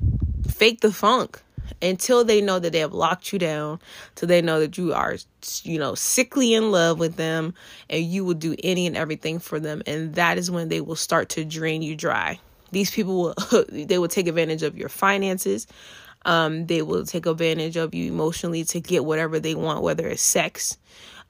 fake 0.48 0.80
the 0.82 0.92
funk 0.92 1.40
until 1.80 2.24
they 2.24 2.40
know 2.40 2.58
that 2.58 2.72
they 2.72 2.78
have 2.78 2.92
locked 2.92 3.32
you 3.32 3.38
down, 3.38 3.80
till 4.14 4.28
they 4.28 4.42
know 4.42 4.60
that 4.60 4.78
you 4.78 4.92
are, 4.92 5.16
you 5.62 5.78
know, 5.78 5.94
sickly 5.94 6.54
in 6.54 6.70
love 6.70 6.98
with 6.98 7.16
them 7.16 7.54
and 7.90 8.04
you 8.04 8.24
will 8.24 8.34
do 8.34 8.54
any 8.62 8.86
and 8.86 8.96
everything 8.96 9.38
for 9.38 9.58
them. 9.58 9.82
And 9.86 10.14
that 10.14 10.38
is 10.38 10.50
when 10.50 10.68
they 10.68 10.80
will 10.80 10.96
start 10.96 11.28
to 11.30 11.44
drain 11.44 11.82
you 11.82 11.96
dry. 11.96 12.38
These 12.70 12.90
people 12.90 13.34
will, 13.50 13.64
they 13.68 13.98
will 13.98 14.08
take 14.08 14.26
advantage 14.26 14.62
of 14.62 14.76
your 14.76 14.88
finances. 14.88 15.66
Um, 16.24 16.66
they 16.66 16.82
will 16.82 17.04
take 17.04 17.26
advantage 17.26 17.76
of 17.76 17.94
you 17.94 18.12
emotionally 18.12 18.64
to 18.64 18.80
get 18.80 19.04
whatever 19.04 19.40
they 19.40 19.54
want, 19.54 19.82
whether 19.82 20.06
it's 20.06 20.22
sex, 20.22 20.78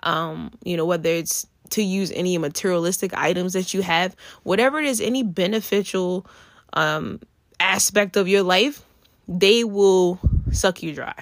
um, 0.02 0.52
you 0.64 0.76
know, 0.76 0.84
whether 0.84 1.08
it's 1.08 1.46
to 1.70 1.82
use 1.82 2.12
any 2.12 2.36
materialistic 2.36 3.14
items 3.14 3.54
that 3.54 3.72
you 3.72 3.82
have, 3.82 4.14
whatever 4.42 4.78
it 4.78 4.84
is, 4.84 5.00
any 5.00 5.22
beneficial 5.22 6.26
um, 6.74 7.20
aspect 7.58 8.16
of 8.16 8.28
your 8.28 8.42
life, 8.42 8.84
they 9.28 9.64
will 9.64 10.18
suck 10.50 10.82
you 10.82 10.94
dry. 10.94 11.14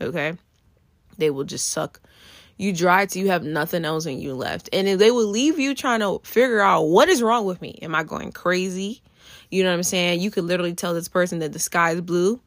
Okay? 0.00 0.34
They 1.18 1.30
will 1.30 1.44
just 1.44 1.70
suck 1.70 2.00
you 2.56 2.72
dry 2.72 3.06
till 3.06 3.22
you 3.22 3.30
have 3.30 3.42
nothing 3.42 3.84
else 3.84 4.06
in 4.06 4.20
you 4.20 4.34
left. 4.34 4.68
And 4.72 4.88
if 4.88 4.98
they 4.98 5.10
will 5.10 5.26
leave 5.26 5.58
you 5.58 5.74
trying 5.74 6.00
to 6.00 6.20
figure 6.24 6.60
out 6.60 6.82
what 6.82 7.08
is 7.08 7.22
wrong 7.22 7.44
with 7.44 7.60
me. 7.60 7.78
Am 7.82 7.94
I 7.94 8.02
going 8.02 8.32
crazy? 8.32 9.02
You 9.50 9.62
know 9.62 9.70
what 9.70 9.76
I'm 9.76 9.82
saying? 9.82 10.20
You 10.20 10.30
could 10.30 10.44
literally 10.44 10.74
tell 10.74 10.94
this 10.94 11.08
person 11.08 11.40
that 11.40 11.52
the 11.52 11.58
sky 11.58 11.92
is 11.92 12.00
blue. 12.00 12.40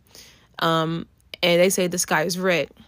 Um, 0.59 1.07
and 1.43 1.61
they 1.61 1.69
say 1.69 1.87
the 1.87 1.97
sky 1.97 2.23
is 2.23 2.39
red. 2.39 2.69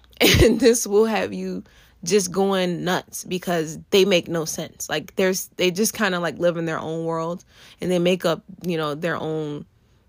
And 0.44 0.60
this 0.60 0.88
will 0.88 1.06
have 1.06 1.32
you 1.32 1.64
just 2.04 2.32
going 2.32 2.84
nuts 2.84 3.24
because 3.24 3.78
they 3.92 4.04
make 4.04 4.28
no 4.28 4.46
sense. 4.46 4.90
Like 4.90 5.16
there's 5.16 5.48
they 5.58 5.70
just 5.70 5.94
kind 5.94 6.16
of 6.16 6.24
like 6.24 6.40
live 6.40 6.58
in 6.58 6.66
their 6.66 6.80
own 6.80 7.06
world 7.06 7.44
and 7.82 7.92
they 7.92 8.00
make 8.00 8.26
up, 8.26 8.44
you 8.64 8.78
know, 8.78 8.96
their 8.96 9.16
own 9.16 9.66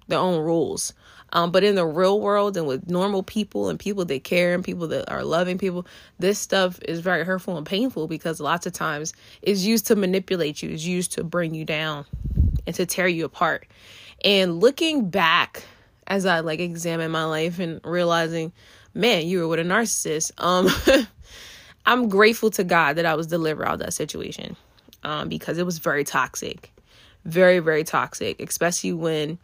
their 0.07 0.18
own 0.18 0.42
rules. 0.42 0.95
Um, 1.33 1.53
but 1.53 1.63
in 1.63 1.75
the 1.75 1.87
real 1.87 2.21
world 2.21 2.57
and 2.57 2.67
with 2.67 2.89
normal 2.89 3.23
people 3.23 3.69
and 3.69 3.79
people 3.79 4.05
that 4.07 4.25
care 4.25 4.55
and 4.55 4.65
people 4.65 4.89
that 4.89 5.11
are 5.11 5.25
loving 5.25 5.59
people, 5.59 5.87
this 6.19 6.39
stuff 6.39 6.79
is 6.89 7.01
very 7.01 7.25
hurtful 7.25 7.57
and 7.57 7.67
painful 7.67 8.09
because 8.09 8.41
lots 8.41 8.67
of 8.67 8.73
times 8.73 9.13
it's 9.43 9.63
used 9.63 9.87
to 9.89 9.97
manipulate 9.97 10.63
you, 10.63 10.71
it's 10.71 10.85
used 10.85 11.13
to 11.13 11.25
bring 11.25 11.55
you 11.55 11.65
down 11.65 12.07
and 12.67 12.75
to 12.77 12.87
tear 12.87 13.09
you 13.09 13.25
apart. 13.25 13.67
And 14.25 14.61
looking 14.61 15.11
back 15.11 15.65
as 16.07 16.27
I 16.27 16.41
like 16.41 16.61
examine 16.61 17.11
my 17.11 17.25
life 17.25 17.59
and 17.59 17.81
realizing, 17.85 18.53
man, 18.95 19.27
you 19.27 19.41
were 19.41 19.49
with 19.49 19.61
a 19.61 19.65
narcissist. 19.65 20.33
Um, 20.39 20.69
I'm 21.87 22.09
grateful 22.09 22.51
to 22.53 22.65
God 22.65 22.97
that 22.97 23.07
I 23.07 23.15
was 23.15 23.27
delivered 23.27 23.67
out 23.67 23.75
of 23.75 23.81
that 23.81 23.95
situation 23.95 24.57
um, 25.05 25.29
because 25.29 25.59
it 25.59 25.67
was 25.67 25.79
very 25.79 26.05
toxic, 26.05 26.73
very 27.25 27.61
very 27.61 27.85
toxic, 27.85 28.41
especially 28.41 28.93
when 28.93 29.39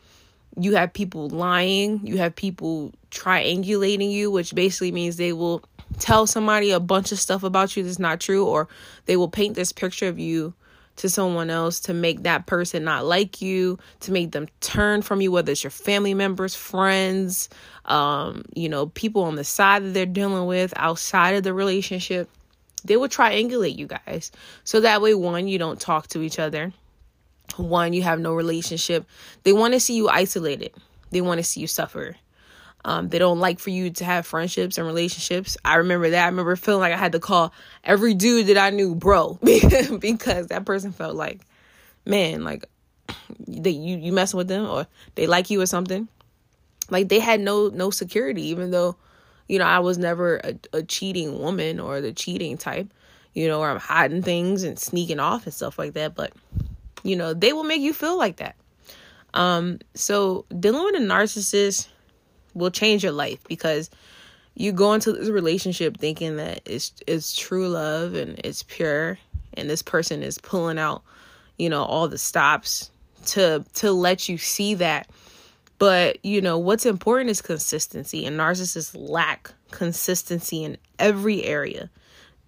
you 0.58 0.76
have 0.76 0.92
people 0.92 1.28
lying, 1.28 2.06
you 2.06 2.18
have 2.18 2.34
people 2.34 2.92
triangulating 3.10 4.10
you, 4.12 4.30
which 4.30 4.54
basically 4.54 4.92
means 4.92 5.16
they 5.16 5.32
will 5.32 5.64
tell 5.98 6.26
somebody 6.26 6.70
a 6.70 6.80
bunch 6.80 7.12
of 7.12 7.18
stuff 7.18 7.42
about 7.42 7.76
you 7.76 7.82
that's 7.82 7.98
not 7.98 8.20
true, 8.20 8.46
or 8.46 8.68
they 9.06 9.16
will 9.16 9.28
paint 9.28 9.54
this 9.54 9.72
picture 9.72 10.08
of 10.08 10.18
you 10.18 10.54
to 10.96 11.08
someone 11.08 11.50
else 11.50 11.80
to 11.80 11.94
make 11.94 12.22
that 12.22 12.46
person 12.46 12.84
not 12.84 13.04
like 13.04 13.42
you, 13.42 13.78
to 14.00 14.12
make 14.12 14.30
them 14.30 14.48
turn 14.60 15.02
from 15.02 15.20
you, 15.20 15.32
whether 15.32 15.50
it's 15.50 15.64
your 15.64 15.70
family 15.70 16.14
members, 16.14 16.54
friends, 16.54 17.48
um, 17.86 18.44
you 18.54 18.68
know, 18.68 18.86
people 18.86 19.24
on 19.24 19.34
the 19.34 19.44
side 19.44 19.82
that 19.82 19.94
they're 19.94 20.06
dealing 20.06 20.46
with 20.46 20.72
outside 20.76 21.34
of 21.34 21.42
the 21.42 21.52
relationship. 21.52 22.28
They 22.84 22.96
will 22.96 23.08
triangulate 23.08 23.76
you 23.76 23.86
guys. 23.86 24.30
So 24.62 24.80
that 24.80 25.02
way, 25.02 25.14
one, 25.14 25.48
you 25.48 25.58
don't 25.58 25.80
talk 25.80 26.08
to 26.08 26.22
each 26.22 26.38
other 26.38 26.72
one 27.56 27.92
you 27.92 28.02
have 28.02 28.20
no 28.20 28.34
relationship. 28.34 29.06
They 29.42 29.52
want 29.52 29.74
to 29.74 29.80
see 29.80 29.94
you 29.94 30.08
isolated. 30.08 30.72
They 31.10 31.20
want 31.20 31.38
to 31.38 31.44
see 31.44 31.60
you 31.60 31.66
suffer. 31.66 32.16
Um, 32.84 33.08
they 33.08 33.18
don't 33.18 33.40
like 33.40 33.60
for 33.60 33.70
you 33.70 33.90
to 33.90 34.04
have 34.04 34.26
friendships 34.26 34.76
and 34.76 34.86
relationships. 34.86 35.56
I 35.64 35.76
remember 35.76 36.10
that. 36.10 36.24
I 36.24 36.26
remember 36.26 36.54
feeling 36.54 36.80
like 36.80 36.92
i 36.92 36.98
had 36.98 37.12
to 37.12 37.20
call 37.20 37.52
every 37.82 38.12
dude 38.12 38.48
that 38.48 38.58
i 38.58 38.70
knew 38.70 38.94
bro 38.94 39.38
because 39.42 40.48
that 40.48 40.64
person 40.66 40.92
felt 40.92 41.16
like 41.16 41.40
man 42.04 42.44
like 42.44 42.66
they 43.46 43.70
you 43.70 43.96
you 43.96 44.12
messing 44.12 44.36
with 44.36 44.48
them 44.48 44.66
or 44.66 44.86
they 45.14 45.26
like 45.26 45.50
you 45.50 45.60
or 45.60 45.66
something. 45.66 46.08
Like 46.90 47.08
they 47.08 47.20
had 47.20 47.40
no 47.40 47.68
no 47.68 47.90
security 47.90 48.48
even 48.48 48.70
though 48.70 48.96
you 49.48 49.58
know 49.58 49.64
i 49.64 49.78
was 49.78 49.98
never 49.98 50.36
a, 50.36 50.54
a 50.74 50.82
cheating 50.82 51.38
woman 51.38 51.80
or 51.80 52.00
the 52.00 52.12
cheating 52.12 52.56
type 52.56 52.88
you 53.34 53.46
know 53.46 53.60
or 53.60 53.68
i'm 53.68 53.78
hiding 53.78 54.22
things 54.22 54.62
and 54.62 54.78
sneaking 54.78 55.20
off 55.20 55.44
and 55.44 55.54
stuff 55.54 55.78
like 55.78 55.94
that. 55.94 56.14
But 56.14 56.32
you 57.04 57.14
know, 57.14 57.32
they 57.32 57.52
will 57.52 57.64
make 57.64 57.80
you 57.80 57.92
feel 57.92 58.18
like 58.18 58.36
that. 58.36 58.56
Um, 59.34 59.78
so 59.94 60.44
dealing 60.58 60.84
with 60.84 60.96
a 60.96 61.04
narcissist 61.04 61.88
will 62.54 62.70
change 62.70 63.02
your 63.02 63.12
life 63.12 63.38
because 63.46 63.90
you 64.54 64.72
go 64.72 64.92
into 64.92 65.12
this 65.12 65.28
relationship 65.28 65.98
thinking 65.98 66.36
that 66.36 66.60
it's 66.64 66.92
it's 67.06 67.34
true 67.34 67.68
love 67.68 68.14
and 68.14 68.40
it's 68.44 68.62
pure 68.62 69.18
and 69.54 69.68
this 69.68 69.82
person 69.82 70.22
is 70.22 70.38
pulling 70.38 70.78
out, 70.78 71.02
you 71.58 71.68
know, 71.68 71.82
all 71.82 72.08
the 72.08 72.18
stops 72.18 72.90
to 73.26 73.64
to 73.74 73.92
let 73.92 74.28
you 74.28 74.38
see 74.38 74.74
that. 74.74 75.08
But, 75.78 76.24
you 76.24 76.40
know, 76.40 76.56
what's 76.58 76.86
important 76.86 77.30
is 77.30 77.42
consistency 77.42 78.24
and 78.24 78.38
narcissists 78.38 78.94
lack 78.96 79.52
consistency 79.72 80.62
in 80.62 80.78
every 81.00 81.42
area. 81.42 81.90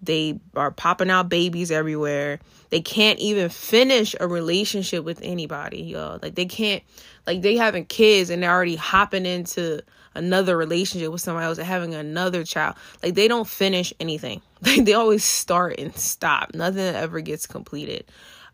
They 0.01 0.39
are 0.55 0.71
popping 0.71 1.09
out 1.09 1.27
babies 1.27 1.69
everywhere. 1.69 2.39
They 2.69 2.81
can't 2.81 3.19
even 3.19 3.49
finish 3.49 4.15
a 4.19 4.27
relationship 4.27 5.03
with 5.03 5.19
anybody, 5.21 5.81
y'all. 5.81 6.19
Like 6.21 6.35
they 6.35 6.45
can't 6.45 6.83
like 7.25 7.41
they 7.41 7.55
having 7.55 7.85
kids 7.85 8.29
and 8.29 8.43
they're 8.43 8.51
already 8.51 8.75
hopping 8.75 9.25
into 9.25 9.81
another 10.15 10.57
relationship 10.57 11.11
with 11.11 11.21
somebody 11.21 11.45
else 11.45 11.57
and 11.57 11.67
having 11.67 11.93
another 11.93 12.43
child. 12.43 12.75
Like 13.03 13.15
they 13.15 13.27
don't 13.27 13.47
finish 13.47 13.93
anything. 13.99 14.41
Like 14.59 14.85
they 14.85 14.93
always 14.93 15.23
start 15.23 15.79
and 15.79 15.95
stop. 15.95 16.55
Nothing 16.55 16.79
ever 16.79 17.21
gets 17.21 17.45
completed. 17.45 18.05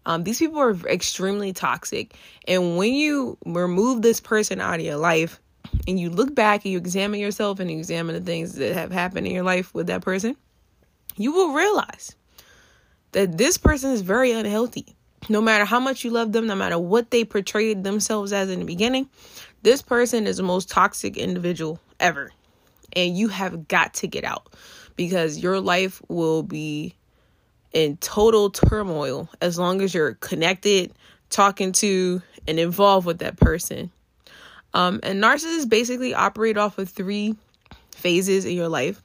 Um, 0.06 0.26
these 0.26 0.38
people 0.38 0.60
are 0.60 0.76
extremely 0.86 1.54
toxic. 1.54 2.14
And 2.46 2.76
when 2.76 2.94
you 2.94 3.38
remove 3.46 4.02
this 4.02 4.20
person 4.20 4.60
out 4.60 4.82
of 4.82 4.86
your 4.86 4.98
life 4.98 5.40
and 5.88 5.98
you 5.98 6.10
look 6.10 6.36
back 6.36 6.66
and 6.66 6.74
you 6.74 6.78
examine 6.78 7.22
yourself 7.22 7.62
and 7.62 7.72
you 7.72 7.78
examine 7.78 8.16
the 8.16 8.22
things 8.22 8.56
that 8.56 8.74
have 8.74 8.92
happened 8.92 9.28
in 9.28 9.34
your 9.34 9.44
life 9.44 9.74
with 9.74 9.88
that 9.88 10.02
person, 10.02 10.36
you 11.16 11.32
will 11.32 11.54
realize 11.54 12.18
that 13.14 13.38
this 13.38 13.58
person 13.58 13.92
is 13.92 14.02
very 14.02 14.32
unhealthy. 14.32 14.96
No 15.30 15.42
matter 15.42 15.64
how 15.64 15.80
much 15.80 16.04
you 16.04 16.12
love 16.12 16.34
them, 16.34 16.48
no 16.48 16.56
matter 16.56 16.78
what 16.78 17.10
they 17.12 17.24
portrayed 17.24 17.84
themselves 17.84 18.34
as 18.34 18.50
in 18.50 18.60
the 18.60 18.66
beginning, 18.66 19.10
this 19.62 19.82
person 19.82 20.28
is 20.28 20.38
the 20.38 20.44
most 20.44 20.70
toxic 20.70 21.16
individual 21.16 21.80
ever. 22.00 22.32
And 22.94 23.18
you 23.18 23.30
have 23.30 23.68
got 23.68 23.94
to 23.96 24.08
get 24.08 24.26
out 24.26 24.54
because 24.96 25.40
your 25.40 25.62
life 25.62 26.02
will 26.10 26.44
be 26.44 26.96
in 27.72 27.98
total 27.98 28.50
turmoil 28.50 29.30
as 29.42 29.58
long 29.58 29.82
as 29.82 29.94
you're 29.94 30.16
connected, 30.16 30.94
talking 31.30 31.72
to, 31.72 32.22
and 32.48 32.60
involved 32.60 33.08
with 33.08 33.20
that 33.20 33.38
person. 33.38 33.92
Um, 34.74 35.00
and 35.04 35.24
narcissists 35.24 35.70
basically 35.70 36.14
operate 36.14 36.58
off 36.58 36.78
of 36.78 36.90
three 36.90 37.36
phases 37.92 38.44
in 38.46 38.56
your 38.56 38.70
life 38.70 39.02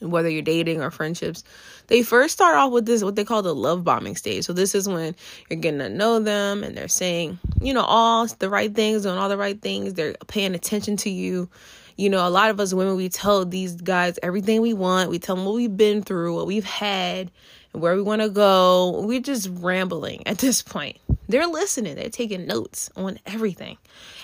whether 0.00 0.28
you're 0.28 0.42
dating 0.42 0.82
or 0.82 0.90
friendships, 0.90 1.44
they 1.88 2.02
first 2.02 2.34
start 2.34 2.56
off 2.56 2.72
with 2.72 2.86
this 2.86 3.02
what 3.02 3.16
they 3.16 3.24
call 3.24 3.42
the 3.42 3.54
love 3.54 3.84
bombing 3.84 4.16
stage. 4.16 4.44
So 4.44 4.52
this 4.52 4.74
is 4.74 4.88
when 4.88 5.14
you're 5.48 5.60
getting 5.60 5.80
to 5.80 5.88
know 5.88 6.18
them 6.18 6.62
and 6.62 6.76
they're 6.76 6.88
saying, 6.88 7.38
you 7.60 7.74
know, 7.74 7.82
all 7.82 8.26
the 8.26 8.48
right 8.48 8.74
things, 8.74 9.02
doing 9.02 9.18
all 9.18 9.28
the 9.28 9.36
right 9.36 9.60
things, 9.60 9.94
they're 9.94 10.14
paying 10.26 10.54
attention 10.54 10.96
to 10.98 11.10
you. 11.10 11.48
You 11.96 12.10
know, 12.10 12.26
a 12.26 12.30
lot 12.30 12.50
of 12.50 12.58
us 12.58 12.74
women 12.74 12.96
we 12.96 13.08
tell 13.08 13.44
these 13.44 13.74
guys 13.80 14.18
everything 14.22 14.60
we 14.60 14.74
want. 14.74 15.10
We 15.10 15.18
tell 15.18 15.36
them 15.36 15.44
what 15.44 15.54
we've 15.54 15.76
been 15.76 16.02
through, 16.02 16.34
what 16.34 16.46
we've 16.46 16.64
had, 16.64 17.30
and 17.72 17.82
where 17.82 17.94
we 17.94 18.02
want 18.02 18.22
to 18.22 18.28
go. 18.28 19.02
We're 19.04 19.20
just 19.20 19.48
rambling 19.52 20.26
at 20.26 20.38
this 20.38 20.62
point. 20.62 20.98
They're 21.28 21.46
listening, 21.46 21.94
they're 21.96 22.10
taking 22.10 22.46
notes 22.46 22.90
on 22.96 23.18
everything. 23.26 23.78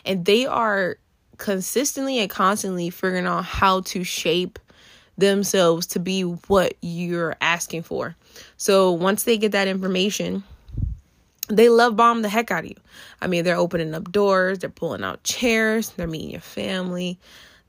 And 0.05 0.25
they 0.25 0.47
are 0.47 0.99
consistently 1.39 2.19
and 2.19 2.29
constantly 2.29 2.91
figuring 2.91 3.27
out 3.27 3.45
how 3.45 3.81
to 3.81 4.05
shape 4.05 4.59
themselves 5.21 5.87
to 5.89 6.01
be 6.01 6.23
what 6.23 6.75
you're 6.81 7.37
asking 7.41 7.83
for. 7.83 8.17
So 8.57 8.93
once 8.93 9.25
they 9.25 9.39
get 9.39 9.53
that 9.53 9.69
information, 9.69 10.43
they 11.49 11.69
love 11.69 11.97
bomb 11.97 12.23
the 12.23 12.29
heck 12.29 12.51
out 12.51 12.65
of 12.65 12.71
you. 12.71 12.77
I 13.21 13.27
mean, 13.27 13.45
they're 13.45 13.57
opening 13.57 13.95
up 13.95 14.11
doors, 14.11 14.59
they're 14.59 14.71
pulling 14.71 15.05
out 15.05 15.23
chairs, 15.25 15.91
they're 15.91 16.07
meeting 16.07 16.31
your 16.31 16.41
family, 16.41 17.19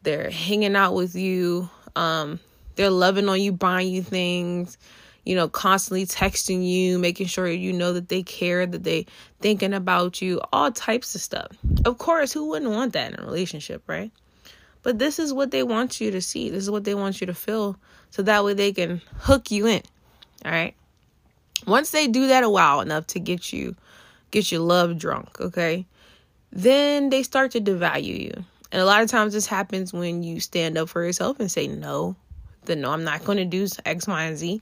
they're 0.04 0.30
hanging 0.30 0.76
out 0.76 0.94
with 0.94 1.16
you, 1.16 1.70
um, 1.96 2.40
they're 2.76 2.90
loving 2.90 3.28
on 3.28 3.42
you, 3.42 3.52
buying 3.52 3.90
you 3.90 4.02
things, 4.02 4.78
you 5.26 5.36
know, 5.36 5.48
constantly 5.48 6.06
texting 6.06 6.68
you, 6.68 6.98
making 6.98 7.28
sure 7.28 7.48
you 7.48 7.74
know 7.74 7.94
that 7.94 8.10
they 8.10 8.24
care, 8.24 8.66
that 8.66 8.84
they 8.84 9.06
thinking 9.40 9.74
about 9.74 10.22
you, 10.22 10.42
all 10.52 10.72
types 10.72 11.14
of 11.16 11.22
stuff. 11.22 11.52
Of 11.86 11.98
course, 11.98 12.32
who 12.32 12.50
wouldn't 12.50 12.72
want 12.72 12.94
that 12.94 13.14
in 13.14 13.20
a 13.20 13.24
relationship, 13.24 13.84
right? 13.88 14.12
But 14.84 15.00
this 15.00 15.20
is 15.20 15.34
what 15.34 15.52
they 15.52 15.64
want 15.64 16.02
you 16.02 16.12
to 16.12 16.22
see. 16.22 16.50
This 16.50 16.64
is 16.64 16.72
what 16.72 16.84
they 16.84 16.96
want 16.96 17.22
you 17.22 17.28
to 17.28 17.34
feel. 17.34 17.78
So 18.10 18.22
that 18.24 18.44
way 18.44 18.54
they 18.54 18.74
can 18.74 19.02
hook 19.18 19.52
you 19.52 19.68
in. 19.68 19.82
All 20.44 20.52
right. 20.52 20.74
Once 21.68 21.92
they 21.92 22.08
do 22.08 22.28
that 22.28 22.44
a 22.44 22.50
while 22.50 22.82
enough 22.82 23.08
to 23.08 23.20
get 23.20 23.54
you 23.54 23.76
get 24.32 24.52
your 24.52 24.62
love 24.62 24.98
drunk, 24.98 25.40
okay? 25.40 25.86
Then 26.52 27.10
they 27.10 27.22
start 27.22 27.52
to 27.52 27.62
devalue 27.62 28.20
you. 28.20 28.46
And 28.72 28.82
a 28.82 28.86
lot 28.86 29.02
of 29.02 29.10
times 29.10 29.34
this 29.34 29.46
happens 29.46 29.94
when 29.94 30.24
you 30.24 30.40
stand 30.40 30.78
up 30.78 30.90
for 30.90 31.04
yourself 31.04 31.40
and 31.40 31.52
say 31.52 31.68
no, 31.68 32.16
then 32.66 32.82
no, 32.82 32.92
I'm 32.92 33.04
not 33.04 33.26
going 33.26 33.38
to 33.38 33.46
do 33.46 33.68
X, 33.86 34.08
Y, 34.08 34.24
and 34.24 34.38
Z. 34.38 34.62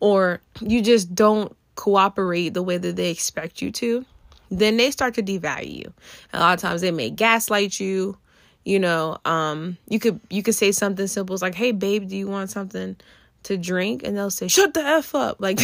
Or 0.00 0.40
you 0.60 0.80
just 0.82 1.14
don't 1.14 1.54
cooperate 1.74 2.54
the 2.54 2.62
way 2.62 2.78
that 2.78 2.96
they 2.96 3.10
expect 3.10 3.60
you 3.60 3.70
to. 3.72 4.04
Then 4.50 4.76
they 4.78 4.90
start 4.90 5.14
to 5.14 5.22
devalue 5.22 5.80
you. 5.80 5.92
A 6.32 6.40
lot 6.40 6.54
of 6.54 6.60
times 6.60 6.80
they 6.80 6.90
may 6.90 7.10
gaslight 7.10 7.78
you. 7.78 8.16
You 8.64 8.78
know, 8.78 9.18
um, 9.24 9.78
you 9.88 9.98
could 9.98 10.20
you 10.28 10.42
could 10.42 10.54
say 10.54 10.72
something 10.72 11.06
simple 11.06 11.34
as 11.34 11.42
like, 11.42 11.54
"Hey, 11.54 11.72
babe, 11.72 12.08
do 12.08 12.16
you 12.16 12.28
want 12.28 12.50
something?" 12.50 12.96
to 13.44 13.56
drink? 13.56 14.02
And 14.04 14.16
they'll 14.16 14.30
say 14.30 14.48
shut 14.48 14.74
the 14.74 14.80
f 14.80 15.14
up. 15.14 15.38
Like 15.40 15.60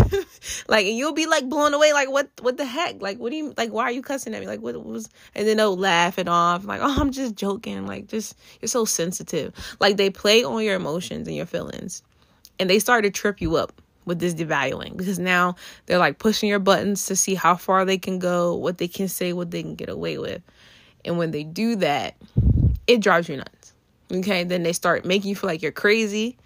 like 0.69 0.87
and 0.87 0.97
you'll 0.97 1.13
be 1.13 1.27
like 1.27 1.49
blown 1.49 1.75
away 1.75 1.93
like 1.93 2.11
what 2.11 2.29
what 2.41 2.57
the 2.57 2.65
heck? 2.65 3.03
Like 3.03 3.19
what 3.19 3.31
do 3.31 3.37
you 3.37 3.55
like 3.57 3.71
why 3.71 3.85
are 3.85 3.91
you 3.91 4.03
cussing 4.03 4.35
at 4.35 4.41
me? 4.41 4.47
Like 4.47 4.61
what 4.61 4.83
was 4.85 5.11
and 5.35 5.47
then 5.47 5.59
they'll 5.59 5.77
laugh 5.77 6.19
it 6.19 6.29
off 6.29 6.65
like 6.65 6.81
oh 6.83 6.97
i'm 7.01 7.11
just 7.11 7.37
joking. 7.37 7.87
Like 7.87 8.09
just 8.09 8.37
you're 8.61 8.69
so 8.69 8.85
sensitive. 8.85 9.53
Like 9.81 9.97
they 9.97 10.11
play 10.11 10.45
on 10.45 10.63
your 10.63 10.77
emotions 10.77 11.27
and 11.27 11.37
your 11.37 11.47
feelings 11.47 12.03
and 12.59 12.71
they 12.71 12.79
start 12.79 13.05
to 13.05 13.11
trip 13.11 13.41
you 13.41 13.57
up 13.57 13.81
with 14.07 14.19
this 14.19 14.35
devaluing 14.35 14.97
because 14.97 15.19
now 15.19 15.57
they're 15.87 15.99
like 15.99 16.19
pushing 16.19 16.49
your 16.49 16.61
buttons 16.61 17.07
to 17.07 17.17
see 17.17 17.35
how 17.35 17.57
far 17.57 17.85
they 17.85 17.99
can 17.99 18.19
go 18.19 18.55
what 18.55 18.79
they 18.79 18.89
can 18.89 19.09
say 19.09 19.33
what 19.33 19.51
they 19.51 19.63
can 19.63 19.75
get 19.75 19.89
away 19.89 20.17
with. 20.19 20.43
And 21.05 21.19
when 21.19 21.31
they 21.31 21.45
do 21.45 21.77
that 21.77 22.17
it 22.87 23.01
drives 23.01 23.29
you 23.29 23.37
nuts 23.37 23.75
okay 24.13 24.45
then 24.45 24.63
they 24.63 24.73
start 24.73 25.05
making 25.05 25.29
you 25.29 25.37
feel 25.37 25.49
like 25.49 25.63
you're 25.63 25.73
crazy 25.73 26.37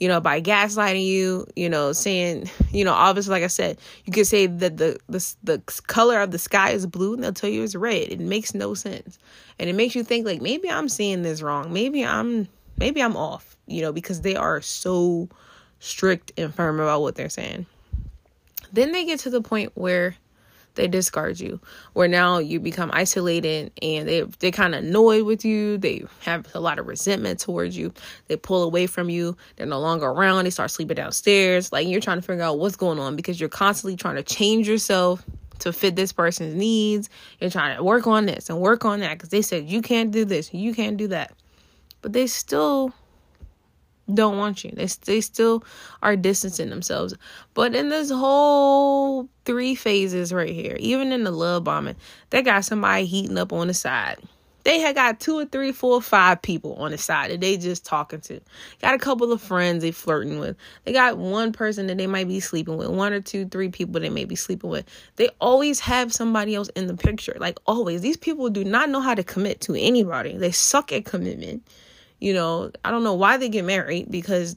you 0.00 0.08
know, 0.08 0.18
by 0.18 0.40
gaslighting 0.40 1.04
you, 1.04 1.46
you 1.54 1.68
know, 1.68 1.92
saying, 1.92 2.50
you 2.72 2.84
know, 2.84 2.94
obviously, 2.94 3.32
like 3.32 3.42
I 3.42 3.48
said, 3.48 3.78
you 4.06 4.12
could 4.12 4.26
say 4.26 4.46
that 4.46 4.78
the, 4.78 4.98
the, 5.08 5.34
the 5.44 5.58
color 5.86 6.20
of 6.20 6.30
the 6.30 6.38
sky 6.38 6.70
is 6.70 6.86
blue 6.86 7.14
and 7.14 7.22
they'll 7.22 7.34
tell 7.34 7.50
you 7.50 7.62
it's 7.62 7.74
red. 7.74 8.08
It 8.08 8.18
makes 8.18 8.54
no 8.54 8.72
sense. 8.72 9.18
And 9.58 9.68
it 9.68 9.74
makes 9.74 9.94
you 9.94 10.02
think 10.02 10.24
like, 10.24 10.40
maybe 10.40 10.70
I'm 10.70 10.88
seeing 10.88 11.22
this 11.22 11.42
wrong. 11.42 11.70
Maybe 11.70 12.04
I'm, 12.04 12.48
maybe 12.78 13.02
I'm 13.02 13.14
off, 13.14 13.58
you 13.66 13.82
know, 13.82 13.92
because 13.92 14.22
they 14.22 14.36
are 14.36 14.62
so 14.62 15.28
strict 15.80 16.32
and 16.38 16.52
firm 16.54 16.80
about 16.80 17.02
what 17.02 17.14
they're 17.14 17.28
saying. 17.28 17.66
Then 18.72 18.92
they 18.92 19.04
get 19.04 19.20
to 19.20 19.30
the 19.30 19.42
point 19.42 19.72
where 19.74 20.16
they 20.74 20.88
discard 20.88 21.40
you. 21.40 21.60
Where 21.92 22.08
now 22.08 22.38
you 22.38 22.60
become 22.60 22.90
isolated 22.92 23.72
and 23.82 24.08
they 24.08 24.22
they 24.38 24.50
kind 24.50 24.74
of 24.74 24.84
annoyed 24.84 25.24
with 25.24 25.44
you. 25.44 25.78
They 25.78 26.04
have 26.20 26.46
a 26.54 26.60
lot 26.60 26.78
of 26.78 26.86
resentment 26.86 27.40
towards 27.40 27.76
you. 27.76 27.92
They 28.28 28.36
pull 28.36 28.62
away 28.62 28.86
from 28.86 29.10
you. 29.10 29.36
They're 29.56 29.66
no 29.66 29.80
longer 29.80 30.06
around. 30.06 30.44
They 30.44 30.50
start 30.50 30.70
sleeping 30.70 30.96
downstairs. 30.96 31.72
Like 31.72 31.88
you're 31.88 32.00
trying 32.00 32.18
to 32.18 32.26
figure 32.26 32.44
out 32.44 32.58
what's 32.58 32.76
going 32.76 32.98
on 32.98 33.16
because 33.16 33.40
you're 33.40 33.48
constantly 33.48 33.96
trying 33.96 34.16
to 34.16 34.22
change 34.22 34.68
yourself 34.68 35.24
to 35.60 35.72
fit 35.72 35.96
this 35.96 36.12
person's 36.12 36.54
needs. 36.54 37.08
You're 37.40 37.50
trying 37.50 37.76
to 37.76 37.84
work 37.84 38.06
on 38.06 38.26
this 38.26 38.48
and 38.48 38.60
work 38.60 38.84
on 38.84 39.00
that 39.00 39.14
because 39.14 39.28
they 39.30 39.42
said 39.42 39.68
you 39.68 39.82
can't 39.82 40.10
do 40.10 40.24
this. 40.24 40.52
You 40.52 40.74
can't 40.74 40.96
do 40.96 41.08
that. 41.08 41.32
But 42.02 42.12
they 42.12 42.26
still 42.26 42.94
don't 44.10 44.38
want 44.38 44.64
you. 44.64 44.72
They 44.72 44.86
they 45.04 45.20
still 45.20 45.64
are 46.02 46.16
distancing 46.16 46.70
themselves. 46.70 47.14
But 47.54 47.74
in 47.74 47.88
this 47.88 48.10
whole 48.10 49.28
three 49.44 49.74
phases 49.74 50.32
right 50.32 50.52
here, 50.52 50.76
even 50.80 51.12
in 51.12 51.24
the 51.24 51.30
love 51.30 51.64
bombing, 51.64 51.96
they 52.30 52.42
got 52.42 52.64
somebody 52.64 53.06
heating 53.06 53.38
up 53.38 53.52
on 53.52 53.68
the 53.68 53.74
side. 53.74 54.18
They 54.64 54.78
had 54.78 54.94
got 54.94 55.20
two 55.20 55.38
or 55.38 55.46
three, 55.46 55.72
four, 55.72 56.02
five 56.02 56.42
people 56.42 56.74
on 56.74 56.90
the 56.90 56.98
side 56.98 57.30
that 57.30 57.40
they 57.40 57.56
just 57.56 57.84
talking 57.84 58.20
to. 58.22 58.40
Got 58.82 58.94
a 58.94 58.98
couple 58.98 59.32
of 59.32 59.40
friends 59.40 59.82
they 59.82 59.90
flirting 59.90 60.38
with. 60.38 60.56
They 60.84 60.92
got 60.92 61.16
one 61.16 61.52
person 61.52 61.86
that 61.86 61.96
they 61.96 62.06
might 62.06 62.28
be 62.28 62.40
sleeping 62.40 62.76
with, 62.76 62.88
one 62.88 63.12
or 63.12 63.20
two, 63.20 63.46
three 63.46 63.70
people 63.70 64.00
they 64.00 64.10
may 64.10 64.26
be 64.26 64.36
sleeping 64.36 64.68
with. 64.68 64.84
They 65.16 65.30
always 65.40 65.80
have 65.80 66.12
somebody 66.12 66.54
else 66.54 66.68
in 66.70 66.86
the 66.88 66.96
picture. 66.96 67.36
Like 67.40 67.58
always. 67.66 68.02
These 68.02 68.18
people 68.18 68.50
do 68.50 68.64
not 68.64 68.90
know 68.90 69.00
how 69.00 69.14
to 69.14 69.24
commit 69.24 69.60
to 69.62 69.74
anybody. 69.74 70.36
They 70.36 70.52
suck 70.52 70.92
at 70.92 71.06
commitment 71.06 71.66
you 72.20 72.34
know, 72.34 72.70
I 72.84 72.90
don't 72.90 73.04
know 73.04 73.14
why 73.14 73.36
they 73.36 73.48
get 73.48 73.64
married 73.64 74.10
because 74.10 74.56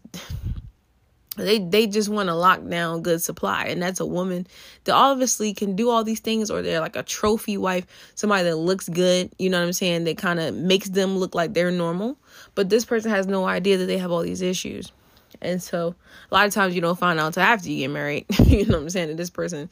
they 1.38 1.60
they 1.60 1.88
just 1.88 2.10
want 2.10 2.30
to 2.30 2.36
lock 2.36 2.68
down 2.68 3.02
good 3.02 3.22
supply. 3.22 3.66
And 3.66 3.82
that's 3.82 4.00
a 4.00 4.06
woman 4.06 4.46
that 4.84 4.94
obviously 4.94 5.54
can 5.54 5.76
do 5.76 5.90
all 5.90 6.04
these 6.04 6.20
things 6.20 6.52
or 6.52 6.62
they're 6.62 6.80
like 6.80 6.96
a 6.96 7.04
trophy 7.04 7.58
wife 7.58 7.86
somebody 8.16 8.44
that 8.44 8.56
looks 8.56 8.88
good 8.90 9.32
you 9.40 9.50
know 9.50 9.60
what 9.60 9.66
i'm 9.66 9.74
saying 9.74 10.04
that 10.04 10.18
kind 10.18 10.40
of 10.40 10.54
makes 10.54 10.90
them 10.90 11.18
look 11.18 11.34
like 11.34 11.54
they're 11.54 11.72
normal. 11.72 12.18
But 12.56 12.70
this 12.70 12.86
person 12.86 13.10
has 13.12 13.26
no 13.26 13.46
idea 13.46 13.78
that 13.78 13.86
they 13.86 13.98
have 13.98 14.12
all 14.12 14.22
these 14.22 14.42
issues. 14.42 14.92
And 15.42 15.62
so 15.62 15.96
a 16.32 16.34
lot 16.34 16.46
of 16.46 16.54
times 16.54 16.76
you 16.76 16.82
don't 16.82 16.98
find 16.98 17.20
out 17.20 17.28
until 17.28 17.44
after 17.44 17.70
you 17.70 17.78
get 17.78 17.90
married 17.90 18.26
you 18.46 18.66
know 18.66 18.78
what 18.78 18.84
i'm 18.84 18.90
saying 18.90 19.10
that 19.10 19.18
this 19.18 19.30
person 19.30 19.70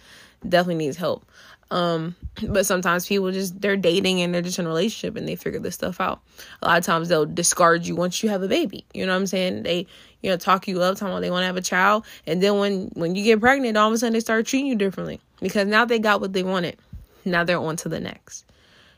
definitely 0.48 0.76
needs 0.76 0.98
help 0.98 1.26
um, 1.72 2.18
but 2.48 2.66
sometimes 2.66 3.08
people 3.08 3.32
just 3.32 3.60
they're 3.62 3.78
dating 3.78 4.22
and 4.22 4.36
they're 4.36 4.42
just 4.42 4.60
in 4.60 4.66
a 4.66 4.68
relationship 4.68 5.16
and 5.16 5.28
they 5.28 5.38
figure 5.38 5.60
this 5.60 5.74
stuff 5.74 6.02
out. 6.02 6.22
A 6.62 6.68
lot 6.68 6.78
of 6.78 6.86
times 6.86 7.08
they'll 7.08 7.26
discard 7.26 7.86
you 7.86 7.96
once 7.96 8.22
you 8.22 8.30
have 8.30 8.44
a 8.44 8.48
baby. 8.48 8.86
You 8.94 9.06
know 9.06 9.14
what 9.14 9.20
I'm 9.20 9.28
saying? 9.28 9.64
They 9.64 9.88
you 10.22 10.30
know 10.30 10.38
talk 10.38 10.68
you 10.68 10.82
up, 10.82 10.98
talking 10.98 11.14
about 11.14 11.22
they 11.22 11.32
want 11.32 11.44
to 11.44 11.48
have 11.48 11.58
a 11.58 11.62
child, 11.62 12.06
and 12.28 12.44
then 12.44 12.60
when 12.60 12.92
when 12.94 13.16
you 13.16 13.24
get 13.24 13.40
pregnant, 13.40 13.78
all 13.78 13.88
of 13.88 13.94
a 13.94 13.98
sudden 13.98 14.14
they 14.14 14.20
start 14.20 14.46
treating 14.46 14.68
you 14.68 14.76
differently 14.76 15.22
because 15.40 15.66
now 15.66 15.86
they 15.86 15.98
got 15.98 16.20
what 16.20 16.34
they 16.34 16.44
wanted. 16.44 16.78
Now 17.24 17.46
they're 17.46 17.58
on 17.58 17.78
to 17.78 17.90
the 17.90 18.02
next. 18.02 18.46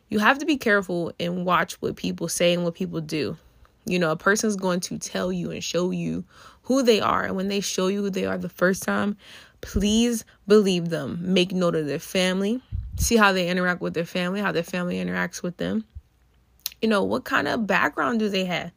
You 0.09 0.19
have 0.19 0.39
to 0.39 0.45
be 0.45 0.57
careful 0.57 1.13
and 1.19 1.45
watch 1.45 1.79
what 1.81 1.95
people 1.95 2.27
say 2.27 2.53
and 2.53 2.63
what 2.63 2.73
people 2.73 3.01
do. 3.01 3.37
You 3.85 3.99
know, 3.99 4.11
a 4.11 4.15
person's 4.15 4.55
going 4.55 4.79
to 4.81 4.97
tell 4.97 5.31
you 5.31 5.51
and 5.51 5.63
show 5.63 5.91
you 5.91 6.23
who 6.63 6.81
they 6.81 7.01
are, 7.01 7.23
and 7.23 7.35
when 7.35 7.49
they 7.49 7.59
show 7.59 7.87
you 7.87 8.01
who 8.01 8.09
they 8.09 8.25
are 8.25 8.37
the 8.37 8.49
first 8.49 8.81
time, 8.81 9.17
Please 9.63 10.25
believe 10.45 10.89
them. 10.89 11.17
Make 11.21 11.53
note 11.53 11.75
of 11.75 11.87
their 11.87 11.97
family. 11.97 12.61
See 12.97 13.15
how 13.15 13.31
they 13.31 13.47
interact 13.47 13.81
with 13.81 13.93
their 13.93 14.05
family, 14.05 14.41
how 14.41 14.51
their 14.51 14.61
family 14.61 14.97
interacts 14.97 15.41
with 15.41 15.57
them. 15.57 15.85
You 16.81 16.89
know, 16.89 17.01
what 17.03 17.23
kind 17.23 17.47
of 17.47 17.65
background 17.65 18.19
do 18.19 18.27
they 18.27 18.43
have? 18.43 18.71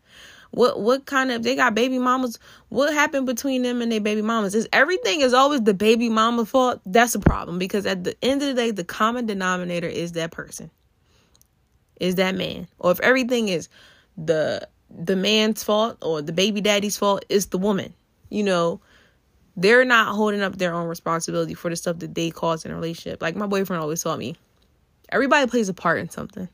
What 0.53 0.81
what 0.81 1.05
kind 1.05 1.33
of 1.33 1.43
they 1.43 1.57
got 1.57 1.75
baby 1.75 1.99
mamas? 1.99 2.39
What 2.69 2.95
happened 2.95 3.27
between 3.27 3.63
them 3.63 3.83
and 3.83 3.91
their 3.91 4.01
baby 4.01 4.23
mamas? 4.23 4.55
Is 4.55 4.69
everything 4.73 5.23
is 5.23 5.35
always 5.35 5.63
the 5.63 5.75
baby 5.75 6.09
mama 6.09 6.47
fault? 6.47 6.81
That's 6.87 7.17
a 7.17 7.21
problem 7.21 7.59
because 7.59 7.85
at 7.85 8.05
the 8.05 8.17
end 8.23 8.43
of 8.43 8.49
the 8.49 8.55
day, 8.55 8.71
the 8.71 8.85
common 8.85 9.27
denominator 9.27 9.89
is 9.89 10.13
that 10.13 10.31
person. 10.31 10.71
Is 12.01 12.15
that 12.15 12.37
man. 12.37 12.69
Or 12.79 12.93
if 12.93 13.01
everything 13.01 13.49
is 13.49 13.69
the 14.17 14.69
the 14.89 15.17
man's 15.17 15.65
fault 15.65 15.99
or 16.01 16.23
the 16.23 16.33
baby 16.33 16.61
daddy's 16.61 16.97
fault, 16.97 17.25
it's 17.29 17.47
the 17.47 17.59
woman. 17.59 17.93
You 18.31 18.45
know, 18.45 18.81
they're 19.57 19.85
not 19.85 20.15
holding 20.15 20.43
up 20.43 20.59
their 20.59 20.75
own 20.75 20.87
responsibility 20.87 21.55
for 21.55 21.71
the 21.71 21.77
stuff 21.77 21.99
that 22.01 22.15
they 22.15 22.31
cause 22.31 22.65
in 22.65 22.71
a 22.71 22.75
relationship. 22.75 23.23
Like 23.23 23.37
my 23.37 23.47
boyfriend 23.47 23.83
always 23.83 24.03
taught 24.03 24.19
me, 24.19 24.37
everybody 25.09 25.49
plays 25.49 25.69
a 25.69 25.75
part 25.75 25.99
in 25.99 26.11
something, 26.11 26.49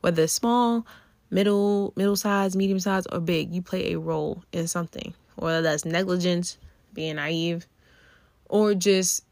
whether 0.00 0.24
it's 0.24 0.32
small, 0.32 0.86
middle, 1.30 1.92
middle 1.96 2.16
size, 2.16 2.56
medium 2.56 2.80
size, 2.80 3.06
or 3.06 3.20
big. 3.20 3.54
You 3.54 3.62
play 3.62 3.92
a 3.92 3.98
role 3.98 4.42
in 4.52 4.66
something, 4.66 5.14
whether 5.36 5.62
that's 5.62 5.84
negligence, 5.84 6.58
being 6.92 7.16
naive, 7.16 7.66
or 8.48 8.74
just 8.74 9.24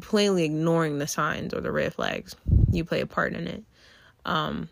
plainly 0.00 0.44
ignoring 0.44 0.98
the 0.98 1.06
signs 1.06 1.52
or 1.52 1.60
the 1.60 1.72
red 1.72 1.92
flags. 1.92 2.36
You 2.70 2.84
play 2.84 3.00
a 3.00 3.06
part 3.06 3.34
in 3.34 3.46
it. 3.46 3.64
Um, 4.24 4.68